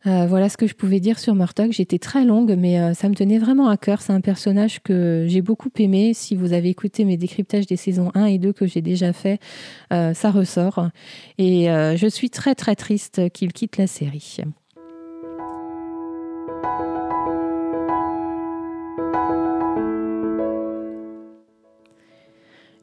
[0.06, 1.72] Euh, voilà ce que je pouvais dire sur Murdoch.
[1.72, 4.02] J'étais très longue, mais euh, ça me tenait vraiment à cœur.
[4.02, 6.12] C'est un personnage que j'ai beaucoup aimé.
[6.14, 9.40] Si vous avez écouté mes décryptages des saisons 1 et 2 que j'ai déjà fait,
[9.92, 10.88] euh, ça ressort.
[11.38, 14.38] Et je suis très très triste qu'il quitte la série.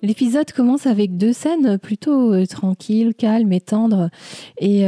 [0.01, 4.09] L'épisode commence avec deux scènes plutôt tranquilles, calmes et tendres.
[4.59, 4.85] Et,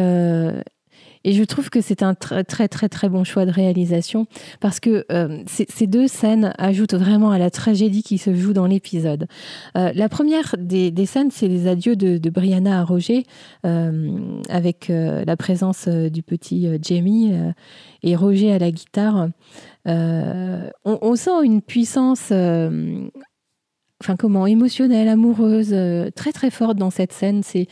[1.23, 4.27] et je trouve que c'est un très, très, très, très bon choix de réalisation
[4.59, 8.67] parce que euh, ces deux scènes ajoutent vraiment à la tragédie qui se joue dans
[8.67, 9.27] l'épisode.
[9.77, 13.25] Euh, la première des, scènes, c'est les adieux de, Brianna à Roger
[13.65, 17.31] euh, avec la présence du petit Jamie
[18.01, 19.29] et Roger à la guitare.
[19.85, 22.31] On, on, sent une puissance
[24.01, 25.75] enfin comment émotionnelle, amoureuse,
[26.15, 27.43] très très forte dans cette scène.
[27.43, 27.67] C'est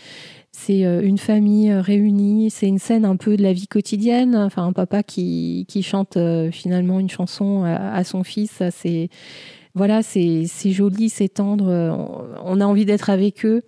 [0.51, 4.35] c'est euh, une famille euh, réunie, c'est une scène un peu de la vie quotidienne,
[4.35, 9.09] enfin un papa qui, qui chante euh, finalement une chanson à, son fils, c'est
[9.73, 11.71] voilà, c'est joli, c'est tendre,
[12.43, 13.61] on, a envie d'être avec eux.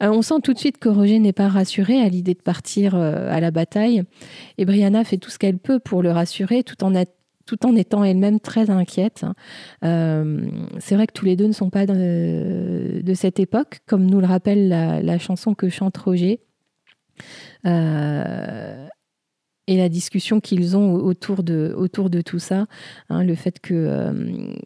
[0.00, 3.40] on sent tout de suite que Roger n'est pas rassuré à l'idée de partir à
[3.40, 4.04] la bataille.
[4.56, 6.94] Et Brianna fait tout ce qu'elle peut pour le rassurer, tout en,
[7.46, 9.24] tout en étant elle-même très inquiète.
[9.84, 10.46] Euh,
[10.78, 14.26] c'est vrai que tous les deux ne sont pas de, cette époque, comme nous le
[14.26, 16.40] rappelle la, chanson que chante Roger.
[17.66, 18.86] Euh,
[19.66, 22.66] et la discussion qu'ils ont autour de, tout ça.
[23.08, 24.56] Hein, le fait que,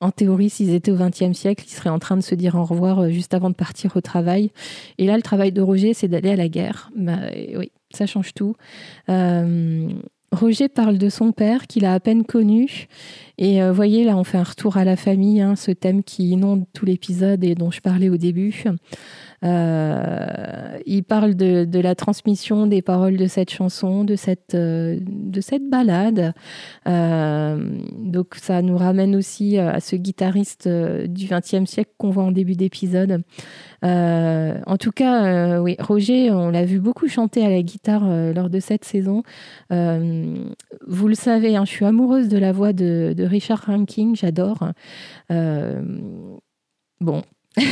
[0.00, 2.64] en théorie, s'ils étaient au XXe siècle, ils seraient en train de se dire au
[2.64, 4.50] revoir juste avant de partir au travail.
[4.98, 6.90] Et là, le travail de Roger, c'est d'aller à la guerre.
[6.96, 7.18] Bah,
[7.56, 8.56] oui, ça change tout.
[10.32, 12.86] Roger parle de son père qu'il a à peine connu.
[13.38, 16.30] Et vous voyez, là, on fait un retour à la famille, hein, ce thème qui
[16.30, 18.64] inonde tout l'épisode et dont je parlais au début.
[19.42, 25.40] Euh, il parle de, la transmission des paroles de cette chanson, de cette, euh, de
[25.40, 26.34] cette balade.
[26.86, 32.32] Euh, donc ça nous ramène aussi à ce guitariste du XXe siècle qu'on voit en
[32.32, 33.22] début d'épisode.
[33.82, 38.60] en tout cas, oui, Roger, on l'a vu beaucoup chanter à la guitare lors de
[38.60, 39.22] cette saison.
[39.70, 44.72] vous le savez, hein, je suis amoureuse de la voix de, de Richard Ranking, j'adore.
[47.00, 47.22] bon,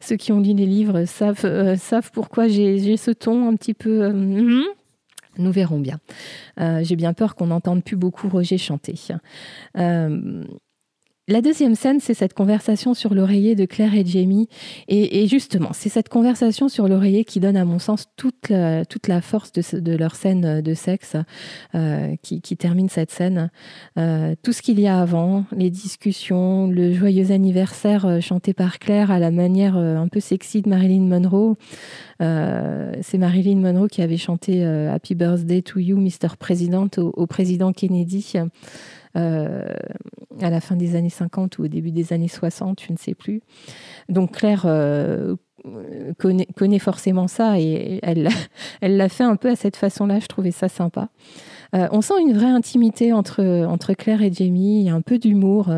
[0.00, 1.76] Ceux qui ont lu les livres savent, euh,
[2.12, 4.02] pourquoi j'ai ce ton un petit peu...
[4.04, 4.64] Euh, hmm.
[5.38, 5.98] nous verrons bien.
[6.60, 8.94] Euh, j'ai bien peur qu'on n'entende plus beaucoup Roger chanter.
[11.26, 14.46] La deuxième scène, c'est cette conversation sur l'oreiller de Claire et Jamie.
[14.88, 19.50] Et, justement, c'est cette conversation sur l'oreiller qui donne, à mon sens, toute la, force
[19.52, 21.16] de, leur scène de sexe
[21.74, 23.50] euh, qui, termine cette scène.
[23.96, 28.78] Euh, tout ce qu'il y a avant, les discussions, le joyeux anniversaire euh, chanté par
[28.78, 31.56] Claire à la manière un peu sexy de Marilyn Monroe.
[32.20, 36.36] c'est Marilyn Monroe qui avait chanté Happy Birthday to You, Mr.
[36.38, 38.34] President, au président Kennedy.
[39.16, 39.62] Euh,
[40.40, 43.14] à la fin des années 50 ou au début des années 60, je ne sais
[43.14, 43.40] plus.
[44.08, 45.36] Donc Claire euh,
[46.18, 50.18] connaît, forcément ça et elle l'a fait un peu à cette façon-là.
[50.18, 51.10] Je trouvais ça sympa.
[51.76, 54.90] Euh, on sent une vraie intimité entre, entre Claire et Jamie.
[54.90, 55.72] Un peu d'humour,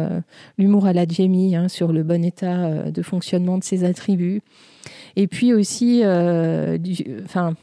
[0.56, 4.40] l'humour à la Jamie hein, sur le bon état de fonctionnement de ses attributs.
[5.16, 6.02] Et puis aussi,
[7.24, 7.54] enfin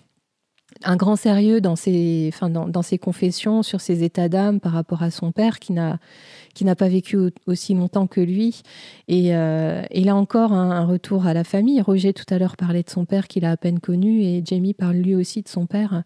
[0.83, 5.03] un grand sérieux dans ses, enfin, dans, ses confessions sur ses états d'âme par rapport
[5.03, 5.99] à son père qui n'a
[6.53, 7.17] qui n'a pas vécu
[7.47, 8.61] aussi longtemps que lui.
[9.07, 11.81] Et, euh, et là encore, un, retour à la famille.
[11.81, 14.73] Roger tout à l'heure parlait de son père qu'il a à peine connu et Jamie
[14.73, 16.03] parle lui aussi de son père.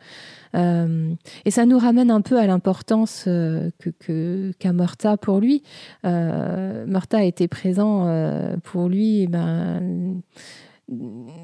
[0.55, 1.13] Euh,
[1.43, 5.63] et ça nous ramène un peu à l'importance euh, que qu'a Murta pour lui.
[6.03, 8.07] Murta a été présent
[8.63, 9.23] pour lui.
[9.23, 10.21] Et ben,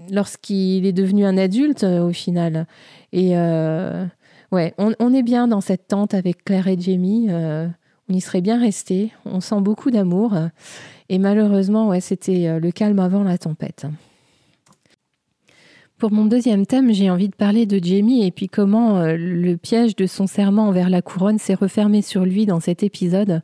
[0.10, 2.68] lorsqu'il est devenu un adulte au final.
[3.14, 4.06] Et euh,
[4.52, 7.28] on, est bien dans cette tente avec Claire et Jamie.
[7.30, 7.68] Euh,
[8.10, 9.12] on y serait bien resté.
[9.26, 10.36] On sent beaucoup d'amour.
[11.10, 13.86] Et malheureusement, ouais, c'était euh, le calme avant la tempête.
[16.00, 19.96] Pour mon deuxième thème, j'ai envie de parler de Jamie et puis comment le piège
[19.96, 23.42] de son serment envers la couronne s'est refermé sur lui dans cet épisode.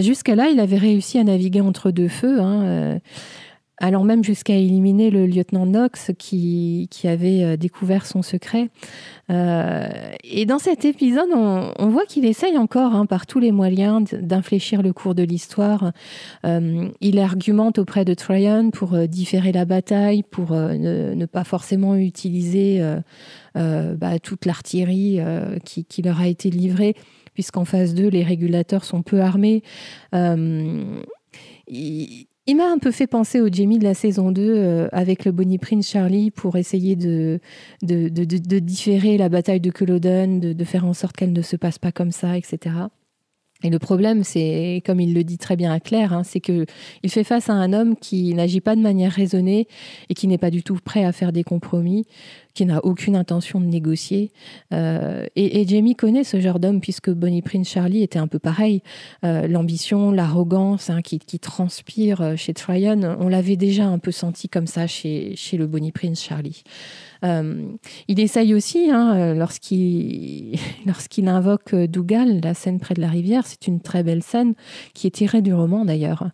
[0.00, 2.40] Jusqu'à là, il avait réussi à naviguer entre deux feux.
[2.40, 3.00] Hein,
[3.78, 8.70] allant même jusqu'à éliminer le lieutenant Knox qui, qui avait euh, découvert son secret.
[9.30, 9.88] Euh,
[10.22, 14.82] et dans cet épisode, on, voit qu'il essaye encore hein, par tous les moyens d'infléchir
[14.82, 15.92] le cours de l'histoire.
[16.44, 22.82] Euh, il argumente auprès de Tryon pour différer la bataille, pour ne, pas forcément utiliser
[23.54, 25.20] bah, toute l'artillerie
[25.64, 26.94] qui, leur a été livrée,
[27.34, 29.62] puisqu'en phase 2, les régulateurs sont peu armés.
[32.46, 35.32] Il m'a un peu fait penser au Jamie de la saison 2 euh, avec le
[35.32, 37.40] Bonnie Prince Charlie pour essayer de,
[37.82, 42.12] différer la bataille de Culloden, de, faire en sorte qu'elle ne se passe pas comme
[42.12, 42.76] ça, etc.
[43.62, 46.66] Et le problème, c'est, comme il le dit très bien à Claire, hein, c'est qu'il
[47.08, 49.66] fait face à un homme qui n'agit pas de manière raisonnée
[50.10, 52.04] et qui n'est pas du tout prêt à faire des compromis
[52.54, 54.30] qui n'a aucune intention de négocier.
[54.72, 58.82] Euh, et, Jamie connaît ce genre d'homme puisque Bonnie Prince Charlie était un peu pareil.
[59.24, 64.48] Euh, l'ambition, l'arrogance hein, qui, transpire euh, chez Tryon, on l'avait déjà un peu senti
[64.48, 66.62] comme ça chez, chez le Bonnie Prince Charlie.
[67.24, 73.66] Il essaye aussi, hein, lorsqu'il lorsqu'il invoque Dougal, la scène près de la rivière, c'est
[73.66, 74.54] une très belle scène
[74.92, 76.30] qui est tirée du roman d'ailleurs.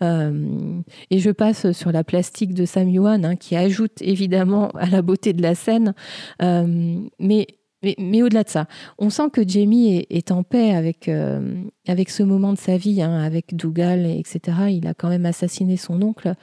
[0.00, 5.02] et je passe sur la plastique de Sam Yuan, hein, qui ajoute évidemment à la
[5.02, 5.94] beauté de la scène.
[6.42, 7.46] Euh, mais
[7.82, 8.66] mais, au-delà de ça,
[8.98, 11.54] on sent que Jamie est, en paix avec, euh,
[11.88, 14.40] avec ce moment de sa vie, hein, avec Dougal, etc.
[14.70, 16.34] Il a quand même assassiné son oncle,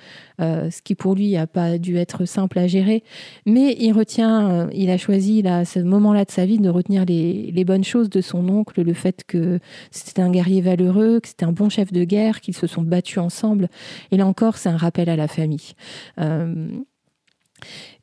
[0.42, 3.04] euh, ce qui pour lui n'a pas dû être simple à gérer.
[3.46, 7.52] Mais il retient, il a choisi à ce moment-là de sa vie de retenir les,
[7.52, 9.60] les, bonnes choses de son oncle, le fait que
[9.92, 13.20] c'était un guerrier valeureux, que c'était un bon chef de guerre, qu'ils se sont battus
[13.20, 13.70] ensemble.
[14.12, 15.74] Et là encore, c'est un rappel à la famille.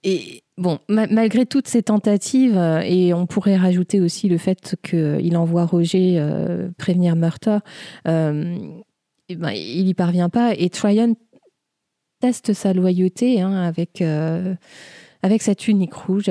[0.07, 5.37] Et Bon, malgré toutes ces tentatives, euh, et on pourrait rajouter aussi le fait qu'il
[5.37, 7.61] envoie Roger euh, prévenir Murta,
[8.09, 8.57] euh,
[9.29, 10.55] ben, il n'y parvient pas.
[10.57, 11.15] Et Tryon
[12.21, 14.03] teste sa loyauté hein, avec,
[15.23, 16.31] avec cette unique rouge.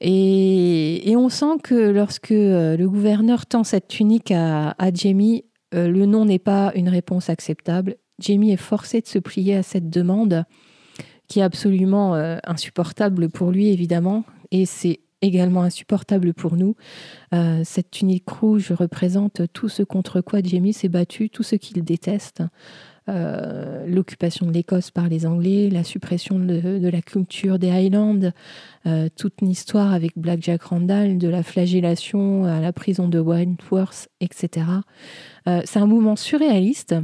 [0.00, 6.38] Et, on sent que lorsque le gouverneur tend cette tunique à, Jamie, le nom n'est
[6.38, 7.96] pas une réponse acceptable.
[8.18, 10.44] Jamie est forcé de se plier à cette demande
[11.28, 12.14] qui est absolument
[12.44, 14.24] insupportable pour lui, évidemment.
[14.50, 16.76] Et c'est également insupportable pour nous.
[17.34, 21.82] Euh, cette tunique rouge représente tout ce contre quoi Jamie s'est battu, tout ce qu'il
[21.84, 22.42] déteste.
[23.08, 28.32] Euh, l'occupation de l'Écosse par les Anglais, la suppression de, la culture des Highlands,
[28.86, 33.18] euh, toute une histoire avec Black Jack Randall, de la flagellation à la prison de
[33.18, 34.66] Wentworth, etc.
[35.64, 36.94] C'est un mouvement surréaliste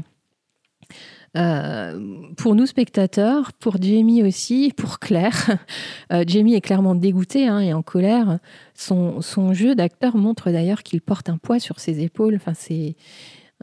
[1.36, 1.98] euh,
[2.36, 5.58] pour nous spectateurs, pour Jamie aussi, pour Claire.
[6.12, 8.38] Euh, Jamie est clairement dégoûté hein, et en colère.
[8.74, 12.36] Son, son jeu d'acteur montre d'ailleurs qu'il porte un poids sur ses épaules.
[12.36, 12.94] Enfin, c'est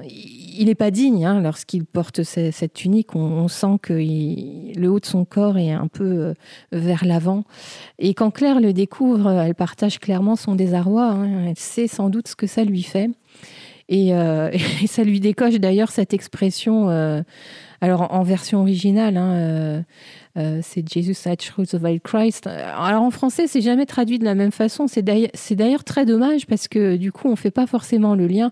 [0.03, 3.15] il n'est pas digne hein, lorsqu'il porte cette tunique.
[3.15, 6.33] On, sent que le haut de son corps est un peu euh,
[6.71, 7.43] vers l'avant.
[7.99, 11.09] Et quand Claire le découvre, elle partage clairement son désarroi.
[11.09, 11.45] Hein.
[11.47, 13.09] Elle sait sans doute ce que ça lui fait.
[13.89, 14.13] Et,
[14.87, 16.89] ça lui décoche d'ailleurs cette expression
[17.83, 19.81] alors en, version originale, hein, euh,
[20.37, 22.45] euh, c'est Jesus at Crucified Christ.
[22.45, 24.85] Alors en français, c'est jamais traduit de la même façon.
[24.87, 28.51] C'est d'ailleurs très dommage parce que du coup, on fait pas forcément le lien.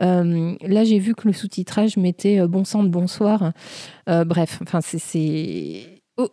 [0.00, 3.52] Euh, là, j'ai vu que le sous-titrage mettait bon sang de bonsoir.
[4.06, 4.78] bref, enfin,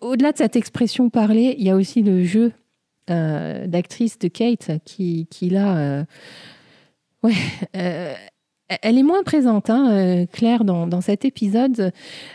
[0.02, 2.54] au-delà de cette expression parlée, il y a aussi le jeu
[3.08, 6.06] d'actrice de Kate qui, qui là,
[7.24, 7.34] ouais,
[8.68, 11.92] elle est moins présente, hein, euh, Claire, dans, cet épisode,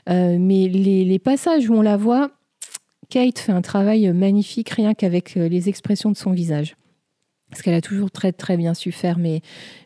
[0.09, 2.31] euh, mais les, passages où on la voit,
[3.09, 6.77] Kate fait un travail magnifique rien qu'avec euh, les expressions de son visage.
[7.51, 9.41] Parce qu'elle a toujours très très bien su faire, mais,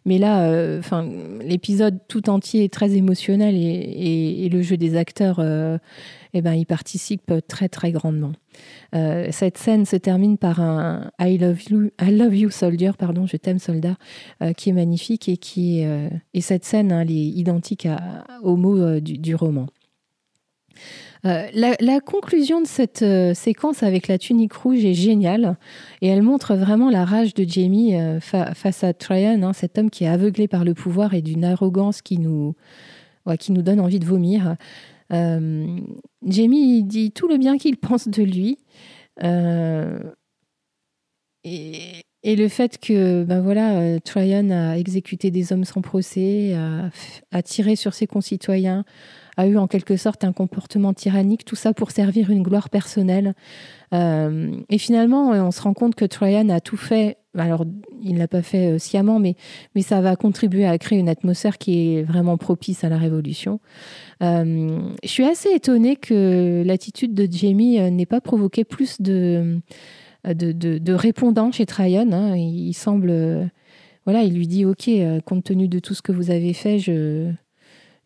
[0.04, 1.08] mais là, enfin,
[1.40, 5.40] l'épisode tout entier est très émotionnel et, le jeu des acteurs,
[6.34, 8.32] eh ben, il participe très très grandement.
[8.94, 13.26] Euh, cette scène se termine par un I love you, I love you soldier, pardon,
[13.26, 13.96] je t'aime soldat,
[14.42, 17.88] euh, qui est magnifique et qui est, euh, et cette scène, hein, elle est identique
[18.42, 19.66] au mot du, roman.
[21.24, 25.56] La, conclusion de cette séquence avec la tunique rouge est géniale
[26.02, 30.04] et elle montre vraiment la rage de Jamie face à Tryon, hein, cet homme qui
[30.04, 32.54] est aveuglé par le pouvoir et d'une arrogance qui nous,
[33.38, 34.56] qui nous donne envie de vomir.
[35.12, 35.78] Euh,
[36.26, 38.58] Jamie dit tout le bien qu'il pense de lui.
[39.22, 39.98] Euh,
[41.44, 46.56] et, le fait que ben voilà, euh, Tryon a exécuté des hommes sans procès,
[47.30, 48.84] a, tiré sur ses concitoyens,
[49.36, 53.34] a eu en quelque sorte un comportement tyrannique, tout ça pour servir une gloire personnelle.
[53.92, 57.64] et finalement, on se rend compte que Tryon a tout fait alors
[58.02, 59.34] il ne l'a pas fait euh, sciemment, mais,
[59.74, 63.60] mais ça va contribuer à créer une atmosphère qui est vraiment propice à la révolution.
[64.22, 69.60] Euh, je suis assez étonnée que l'attitude de Jamie euh, n'ait pas provoqué plus de,
[70.26, 72.12] de, de, répondants chez Tryon.
[72.12, 72.36] Hein.
[72.36, 73.50] Il, semble...
[74.04, 74.88] voilà, il lui dit, OK,
[75.24, 77.32] compte tenu de tout ce que vous avez fait, je,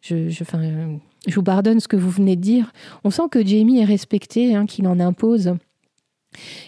[0.01, 0.45] je, je,
[1.29, 2.73] je vous pardonne ce que vous venez de dire.
[3.05, 5.55] On sent que Jamie est respecté, hein, qu'il en impose.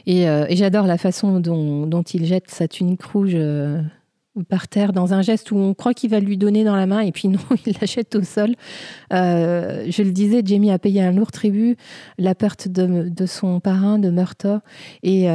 [0.09, 3.83] Euh, et, j'adore la façon dont, il jette sa tunique rouge euh,
[4.49, 7.01] par terre dans un geste où on croit qu'il va lui donner dans la main
[7.01, 8.55] et puis non, il la jette au sol.
[9.13, 11.77] Euh, je le disais, Jamie a payé un lourd tribut,
[12.19, 14.61] la perte de, son parrain, de Murtaugh.
[15.03, 15.27] Et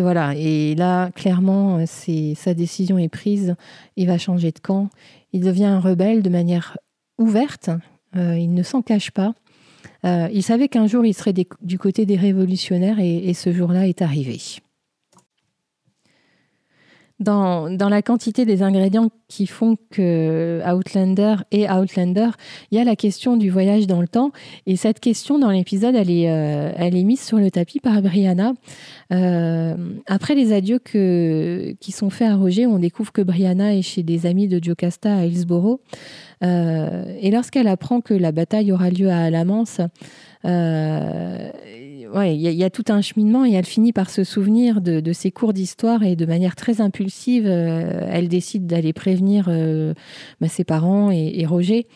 [0.00, 3.54] voilà, et là, clairement, sa décision est prise.
[3.96, 4.88] Il va changer de camp.
[5.32, 6.76] Il devient un rebelle de manière
[7.18, 7.70] ouverte.
[8.14, 9.34] Il ne s'en cache pas.
[10.04, 14.02] Euh, il savait qu'un jour il serait du côté des révolutionnaires et, ce jour-là est
[14.02, 14.38] arrivé.
[17.18, 22.30] Dans, la quantité des ingrédients qui font que Outlander est Outlander,
[22.70, 24.32] il y a la question du voyage dans le temps.
[24.64, 28.54] Et cette question dans l'épisode, elle, est, euh, mise sur le tapis par Brianna.
[29.12, 34.02] Euh, après les adieux qui sont faits à Roger, on découvre que Brianna est chez
[34.02, 35.80] des amis de Jocasta à Hillsborough.
[36.42, 39.80] Euh, et lorsqu'elle apprend que la bataille aura lieu à Alamance,
[40.46, 41.50] euh,
[42.14, 45.30] ouais, il y, a tout un cheminement et elle finit par se souvenir de, ses
[45.30, 49.50] cours d'histoire et de manière très impulsive, euh, elle décide d'aller prévenir
[50.40, 51.86] bah, ses parents et, Roger.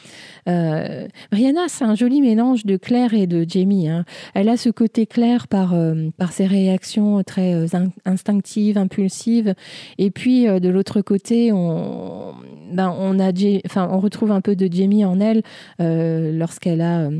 [0.46, 3.88] Brianna, c'est un joli mélange de Claire et de Jamie.
[3.88, 4.04] Hein.
[4.34, 5.74] Elle a ce côté clair par,
[6.18, 7.68] par ses réactions très
[8.04, 9.54] instinctives, impulsives.
[9.96, 12.34] Et puis, de l'autre côté, on,
[12.72, 13.30] ben, on, a,
[13.66, 15.42] enfin, on retrouve un peu de Jamie en elle
[15.78, 17.10] lorsqu'elle a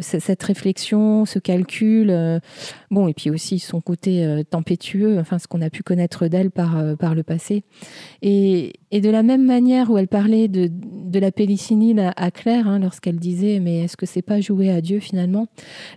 [0.00, 2.40] cette réflexion, ce calcul.
[2.90, 6.96] bon, et puis aussi son côté tempétueux, enfin, ce qu'on a pu connaître d'elle par,
[6.98, 7.64] par le passé.
[8.22, 12.68] Et, et, de la même manière où elle parlait de, de la pénicilline à, Claire,
[12.68, 15.46] hein, lorsqu'elle disait Mais est-ce que c'est pas jouer à Dieu finalement?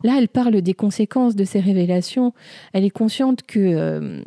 [0.03, 2.33] Là, elle parle des conséquences de ces révélations.
[2.73, 4.23] Elle est consciente que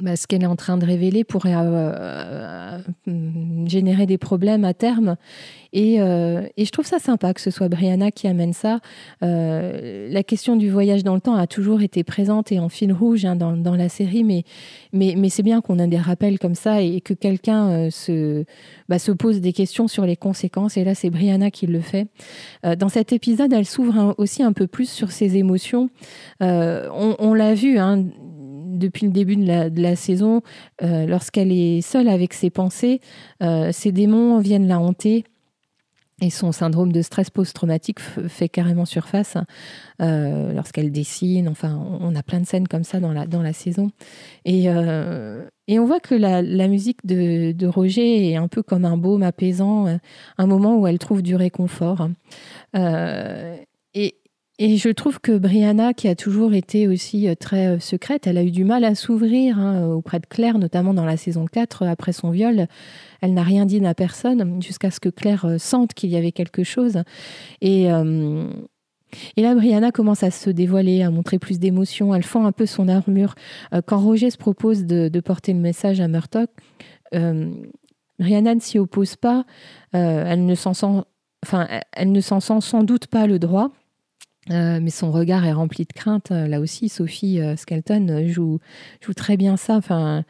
[0.00, 4.74] bah, ce qu'elle est en train de révéler pourrait euh, euh, générer des problèmes à
[4.74, 5.16] terme.
[5.72, 8.80] Et, euh, et, je trouve ça sympa que ce soit Brianna qui amène ça.
[9.20, 13.24] la question du voyage dans le temps a toujours été présente et en fil rouge
[13.24, 14.44] hein, dans, la série, mais,
[15.28, 18.44] c'est bien qu'on ait des rappels comme ça et, que quelqu'un se,
[18.88, 20.76] bah, se pose des questions sur les conséquences.
[20.76, 22.08] Et là, c'est Brianna qui le fait.
[22.78, 25.88] dans cet épisode, elle s'ouvre aussi un peu plus sur ses émotions.
[26.40, 28.04] on, on l'a vu, hein,
[28.80, 30.42] depuis le début de la, saison,
[30.82, 33.00] euh, lorsqu'elle est seule avec ses pensées,
[33.42, 35.24] euh, ses démons viennent la hanter.
[36.22, 39.38] Et son syndrome de stress post-traumatique fait carrément surface
[40.02, 41.48] euh, lorsqu'elle dessine.
[41.48, 43.90] Enfin, on a plein de scènes comme ça dans la, dans la saison.
[44.44, 48.98] Et, et on voit que la, musique de, de, Roger est un peu comme un
[48.98, 49.98] baume apaisant,
[50.36, 52.10] un moment où elle trouve du réconfort.
[52.74, 54.19] et,
[54.62, 58.36] et je trouve que Brianna, qui a toujours été aussi euh, très euh, secrète, elle
[58.36, 61.86] a eu du mal à s'ouvrir hein, auprès de Claire, notamment dans la saison 4,
[61.86, 62.66] après son viol.
[63.22, 66.32] Elle n'a rien dit à personne jusqu'à ce que Claire euh, sente qu'il y avait
[66.32, 67.02] quelque chose.
[67.62, 67.88] Et,
[69.38, 72.14] là, Brianna commence à se dévoiler, à montrer plus d'émotion.
[72.14, 73.34] Elle fend un peu son armure.
[73.86, 76.50] quand Roger se propose de, porter le message à Murdoch,
[77.12, 79.46] Brianna ne s'y oppose pas.
[79.92, 81.02] elle ne s'en sent,
[81.44, 83.72] enfin, elle ne s'en sent sans doute pas le droit.
[84.48, 86.30] Euh, mais son regard est rempli de crainte.
[86.30, 88.58] Euh, là aussi, Sophie euh, Skelton joue,
[89.00, 89.76] joue très bien ça.
[89.76, 90.24] Enfin,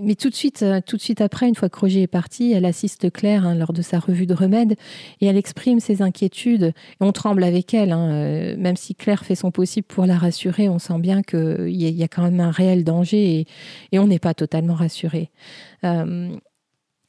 [0.00, 2.66] mais tout de suite, tout de suite après, une fois que Roger est parti, elle
[2.66, 4.76] assiste Claire hein, lors de sa revue de remède
[5.20, 6.72] et elle exprime ses inquiétudes.
[7.00, 10.68] On tremble avec elle, hein, même si Claire fait son possible pour la rassurer.
[10.68, 13.44] On sent bien qu'il y, a quand même un réel danger
[13.90, 15.30] et on n'est pas totalement rassuré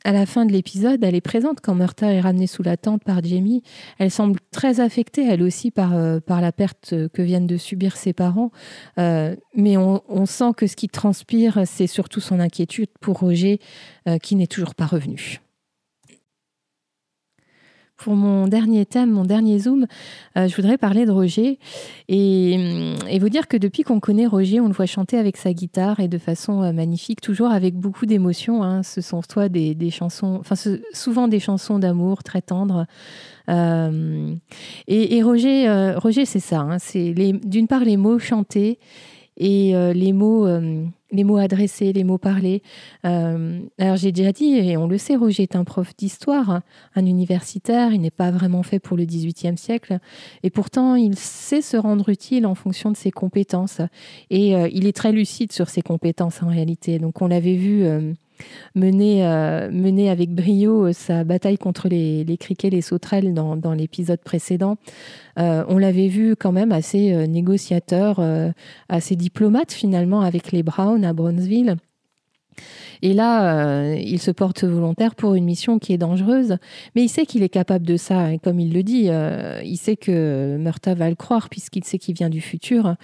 [0.05, 3.03] à la fin de l'épisode, elle est présente quand Murta est ramenée sous la tente
[3.03, 3.63] par Jamie.
[3.97, 7.97] Elle semble très affectée, elle aussi, par, euh, par la perte que viennent de subir
[7.97, 8.51] ses parents.
[8.97, 13.59] Euh, mais on, sent que ce qui transpire, c'est surtout son inquiétude pour Roger,
[14.07, 15.41] euh, qui n'est toujours pas revenu.
[17.99, 19.85] Pour mon dernier thème, mon dernier zoom,
[20.37, 21.59] euh, je voudrais parler de Roger
[22.07, 25.99] et, vous dire que depuis qu'on connaît Roger, on le voit chanter avec sa guitare
[25.99, 28.63] et de façon euh, magnifique, toujours avec beaucoup d'émotion.
[28.63, 28.83] Hein.
[28.83, 30.55] Ce sont soit des, chansons, enfin
[30.93, 32.85] souvent des chansons d'amour très tendres.
[33.49, 34.33] Euh,
[34.87, 36.61] et, Roger, Roger c'est ça.
[36.61, 36.79] Hein.
[36.79, 38.79] c'est d'une part les mots chantés
[39.35, 40.47] et les mots
[41.11, 42.61] les mots adressés, les mots parlés.
[43.05, 46.61] Euh, alors j'ai déjà dit, et on le sait, Roger est un prof d'histoire,
[46.95, 49.99] un universitaire, il n'est pas vraiment fait pour le XVIIIe siècle,
[50.43, 53.81] et pourtant il sait se rendre utile en fonction de ses compétences,
[54.29, 56.99] et euh, il est très lucide sur ses compétences en réalité.
[56.99, 58.13] Donc on l'avait vu euh,
[58.75, 59.23] mener,
[59.71, 64.77] mener avec brio sa bataille contre les, criquets, les sauterelles dans, l'épisode précédent.
[65.35, 68.21] On l'avait vu quand même assez négociateur,
[68.87, 71.77] assez diplomate finalement avec les Browns à Brownsville.
[73.01, 76.57] Et là, il se porte volontaire pour une mission qui est dangereuse,
[76.95, 78.33] mais il sait qu'il est capable de ça.
[78.33, 79.09] Et comme il le dit,
[79.63, 82.95] il sait que Murta va le croire puisqu'il sait qu'il vient du futur.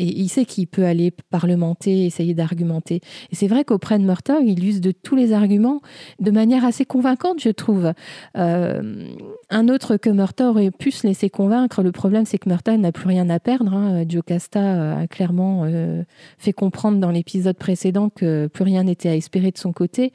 [0.00, 3.02] Et il sait qu'il peut aller parlementer, essayer d'argumenter.
[3.30, 5.82] Et c'est vrai qu'auprès de Murtaugh, il use de tous les arguments
[6.20, 7.92] de manière assez convaincante, je trouve.
[8.38, 9.04] Euh,
[9.50, 12.92] un autre que Murtaugh aurait pu se laisser convaincre, le problème c'est que Murtaugh n'a
[12.92, 13.74] plus rien à perdre.
[13.74, 14.04] Hein.
[14.08, 16.02] Joe Casta a clairement euh,
[16.38, 20.14] fait comprendre dans l'épisode précédent que plus rien n'était à espérer de son côté.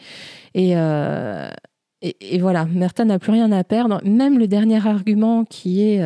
[0.55, 1.47] Et, euh,
[2.01, 4.01] et, voilà, Murtaugh n'a plus rien à perdre.
[4.03, 6.01] Même le dernier argument qui est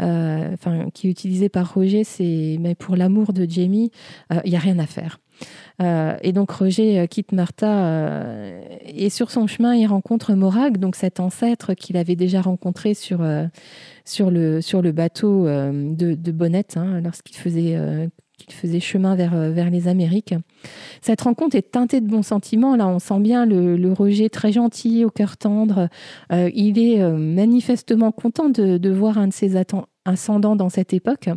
[0.00, 3.90] enfin, qui est utilisé par Roger, c'est mais pour l'amour de Jamie,
[4.30, 5.20] il euh, n'y a rien à faire.
[5.82, 8.22] Euh, et donc Roger quitte Martha
[8.86, 13.22] et sur son chemin, il rencontre Morag, donc cet ancêtre qu'il avait déjà rencontré sur,
[14.04, 17.76] sur, le, sur le bateau de, de Bonnette hein, lorsqu'il faisait
[18.36, 20.34] qu'il faisait chemin vers, euh, vers les Amériques.
[21.00, 22.76] Cette rencontre est teintée de bons sentiments.
[22.76, 25.88] Là, on sent bien le, Roger très gentil, au cœur tendre.
[26.32, 29.54] Euh, il est euh, manifestement content de, voir un de ses
[30.04, 31.30] ascendants dans cette époque.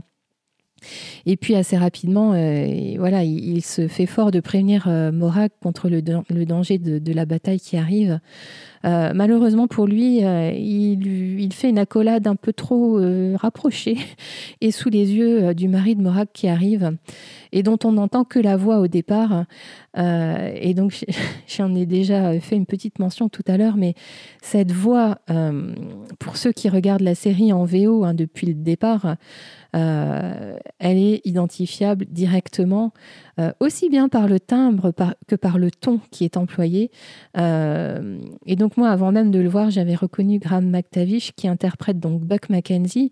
[1.26, 5.90] Et puis assez rapidement, euh, voilà, il, se fait fort de prévenir euh, Morak contre
[5.90, 8.20] le, danger de, la bataille qui arrive.
[8.86, 13.00] Euh, malheureusement pour lui, il, fait une accolade un peu trop
[13.36, 13.98] rapprochée
[14.62, 16.96] et sous les yeux du mari de Morak qui arrive
[17.52, 19.46] et dont on n'entend que la voix au départ.
[19.98, 21.06] et donc,
[21.48, 23.96] j'en ai déjà fait une petite mention tout à l'heure, mais
[24.42, 25.18] cette voix,
[26.20, 29.16] pour ceux qui regardent la série en VO hein, depuis le départ,
[29.76, 32.92] euh, elle est identifiable directement,
[33.40, 34.94] euh, aussi bien par le timbre
[35.28, 36.92] que par le ton qui est employé.
[37.38, 42.00] Euh, et donc moi, avant même de le voir, j'avais reconnu Graham McTavish qui interprète
[42.00, 43.12] donc Buck Mackenzie.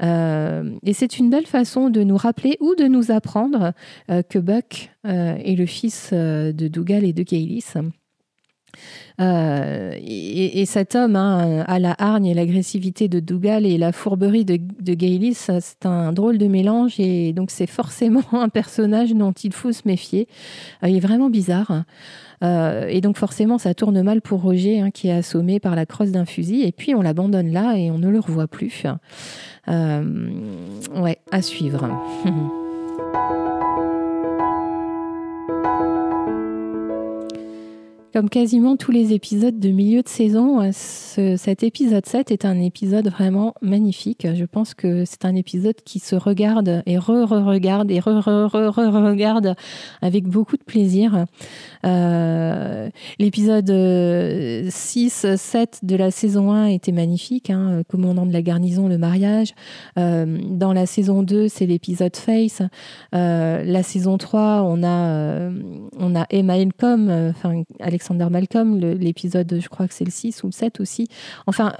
[0.00, 3.72] et c'est une belle façon de nous rappeler ou de nous apprendre
[4.08, 7.74] que Buck est le fils de Dougal et de Gaylis.
[9.20, 14.44] Euh, et, cet homme hein, a la hargne et l'agressivité de Dougal et la fourberie
[14.44, 19.32] de, de Gaylis, c'est un drôle de mélange et donc c'est forcément un personnage dont
[19.32, 20.28] il faut se méfier.
[20.84, 21.84] Euh, il est vraiment bizarre.
[22.44, 25.86] Euh, et donc forcément, ça tourne mal pour Roger, hein, qui est assommé par la
[25.86, 26.62] crosse d'un fusil.
[26.62, 28.84] Et puis on l'abandonne là et on ne le revoit plus.
[29.66, 31.88] ouais, à suivre.
[38.14, 42.58] Comme quasiment tous les épisodes de milieu de saison, euh, cet épisode 7 est un
[42.58, 44.26] épisode vraiment magnifique.
[44.34, 49.54] Je pense que c'est un épisode qui se regarde et re-re-regarde et re-re-re-regarde
[50.00, 51.26] avec beaucoup de plaisir.
[51.84, 52.88] Euh,
[53.18, 53.70] l'épisode
[54.70, 58.96] 6, euh, 7 de la saison 1 était magnifique, hein, commandant de la garnison, le
[58.96, 59.54] mariage.
[59.96, 62.62] dans la saison 2, c'est l'épisode Face.
[63.12, 65.50] la saison 3, on a,
[65.98, 67.62] on a Emma Elcom, enfin
[67.98, 71.08] Alexander Malcolm, l'épisode, je crois que c'est le 6 ou le 7 aussi.
[71.48, 71.72] Enfin,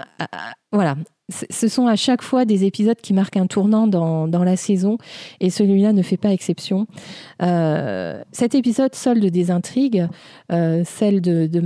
[0.73, 0.97] voilà,
[1.31, 4.97] ce sont à chaque fois des épisodes qui marquent un tournant dans, la saison
[5.41, 6.87] et celui-là ne fait pas exception.
[7.43, 10.07] Euh, cet épisode solde des intrigues,
[10.53, 11.61] euh, celle de, de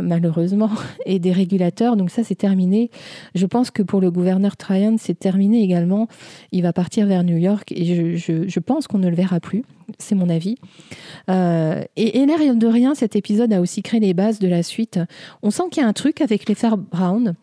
[0.00, 0.70] malheureusement
[1.06, 2.90] et des régulateurs, donc ça c'est terminé.
[3.36, 6.08] Je pense que pour le gouverneur Tryon c'est terminé également.
[6.50, 9.62] Il va partir vers New York et je, pense qu'on ne le verra plus,
[9.98, 10.56] c'est mon avis.
[11.30, 14.64] Euh, et, et l'air de rien, cet épisode a aussi créé les bases de la
[14.64, 14.98] suite.
[15.42, 17.34] On sent qu'il y a un truc avec les frères Brown,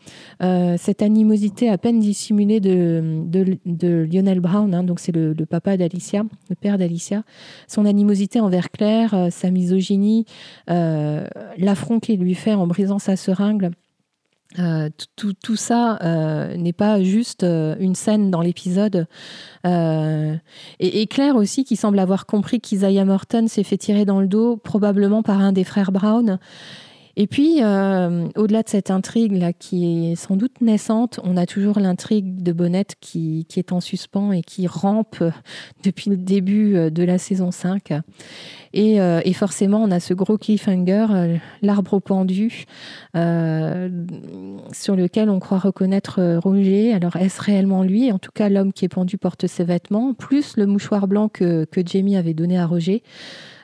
[0.86, 6.56] cette animosité à peine dissimulée de, Lionel Brown, hein, donc c'est le, papa d'Alicia, le
[6.56, 7.24] père d'Alicia,
[7.68, 10.26] son animosité envers Claire, euh, sa misogynie,
[10.70, 11.26] euh,
[11.58, 13.72] l'affront qu'il lui fait en brisant sa seringue.
[14.60, 16.00] Euh, tout, ça
[16.56, 19.08] n'est pas juste une scène dans l'épisode.
[19.66, 24.56] Et, Claire aussi, qui semble avoir compris qu'Isaiah Morton s'est fait tirer dans le dos,
[24.56, 26.40] probablement par un des frères Brown.
[27.18, 31.80] Et puis, euh, au-delà de cette intrigue-là, qui est sans doute naissante, on a toujours
[31.80, 35.24] l'intrigue de Bonnette qui, est en suspens et qui rampe
[35.84, 37.94] depuis le début euh, de la saison 5.
[38.76, 42.66] Euh, et, forcément, on a ce gros cliffhanger, l'arbre pendu,
[43.14, 46.94] sur lequel on croit reconnaître Roger.
[46.94, 48.12] Alors, est-ce réellement lui?
[48.12, 51.64] En tout cas, l'homme qui est pendu porte ses vêtements, plus le mouchoir blanc que,
[51.64, 53.02] que Jamie avait donné à Roger.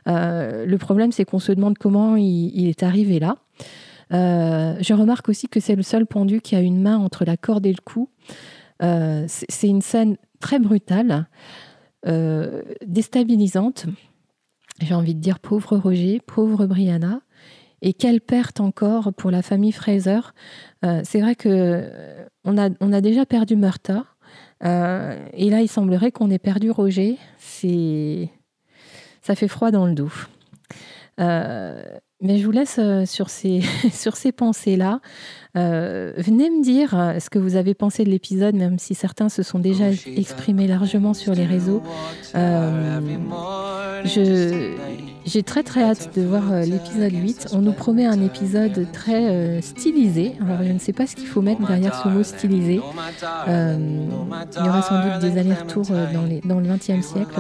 [0.08, 3.38] Euh, le problème, c'est qu'on se demande comment il, est arrivé là.
[4.14, 7.38] Euh, je remarque aussi que c'est le seul pendu qui a une main entre la
[7.38, 8.10] corde et le cou.
[8.84, 11.28] Euh, c'est une scène très brutale,
[12.86, 13.86] déstabilisante.
[14.82, 17.22] J'ai envie de dire pauvre Roger, pauvre Brianna.
[17.84, 20.20] Et quelle perte encore pour la famille Fraser.
[21.04, 21.88] c'est vrai que
[22.44, 24.06] on a, on a déjà perdu Murta.
[24.64, 27.18] et là, il semblerait qu'on ait perdu Roger.
[27.38, 28.30] C'est
[29.22, 30.12] ça fait froid dans le dos.
[31.20, 31.84] Euh,
[32.22, 33.62] mais je vous laisse euh, sur ces,
[33.92, 35.00] sur ces pensées-là.
[35.58, 39.44] Euh, venez me dire ce que vous avez pensé de l'épisode, même si certains se
[39.44, 41.82] sont déjà exprimés largement sur les réseaux.
[44.06, 44.74] je,
[45.26, 47.50] j'ai très très hâte de voir l'épisode 8.
[47.52, 50.36] On nous promet un épisode très stylisé.
[50.40, 52.80] Alors je ne sais pas ce qu'il faut mettre derrière ce mot stylisé.
[53.48, 54.06] il
[54.56, 57.36] y aura sans doute des allers-retours dans, les, dans le XXe siècle,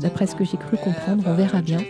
[0.00, 1.24] d'après ce que j'ai cru comprendre.
[1.26, 1.80] On verra bien.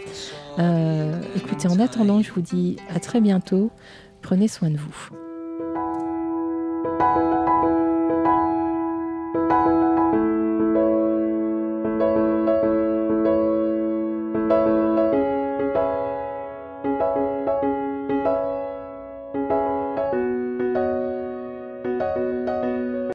[0.59, 3.71] Euh, euh, écoutez, en attendant, je vous dis à très bientôt.
[4.23, 5.11] Prenez soin de vous.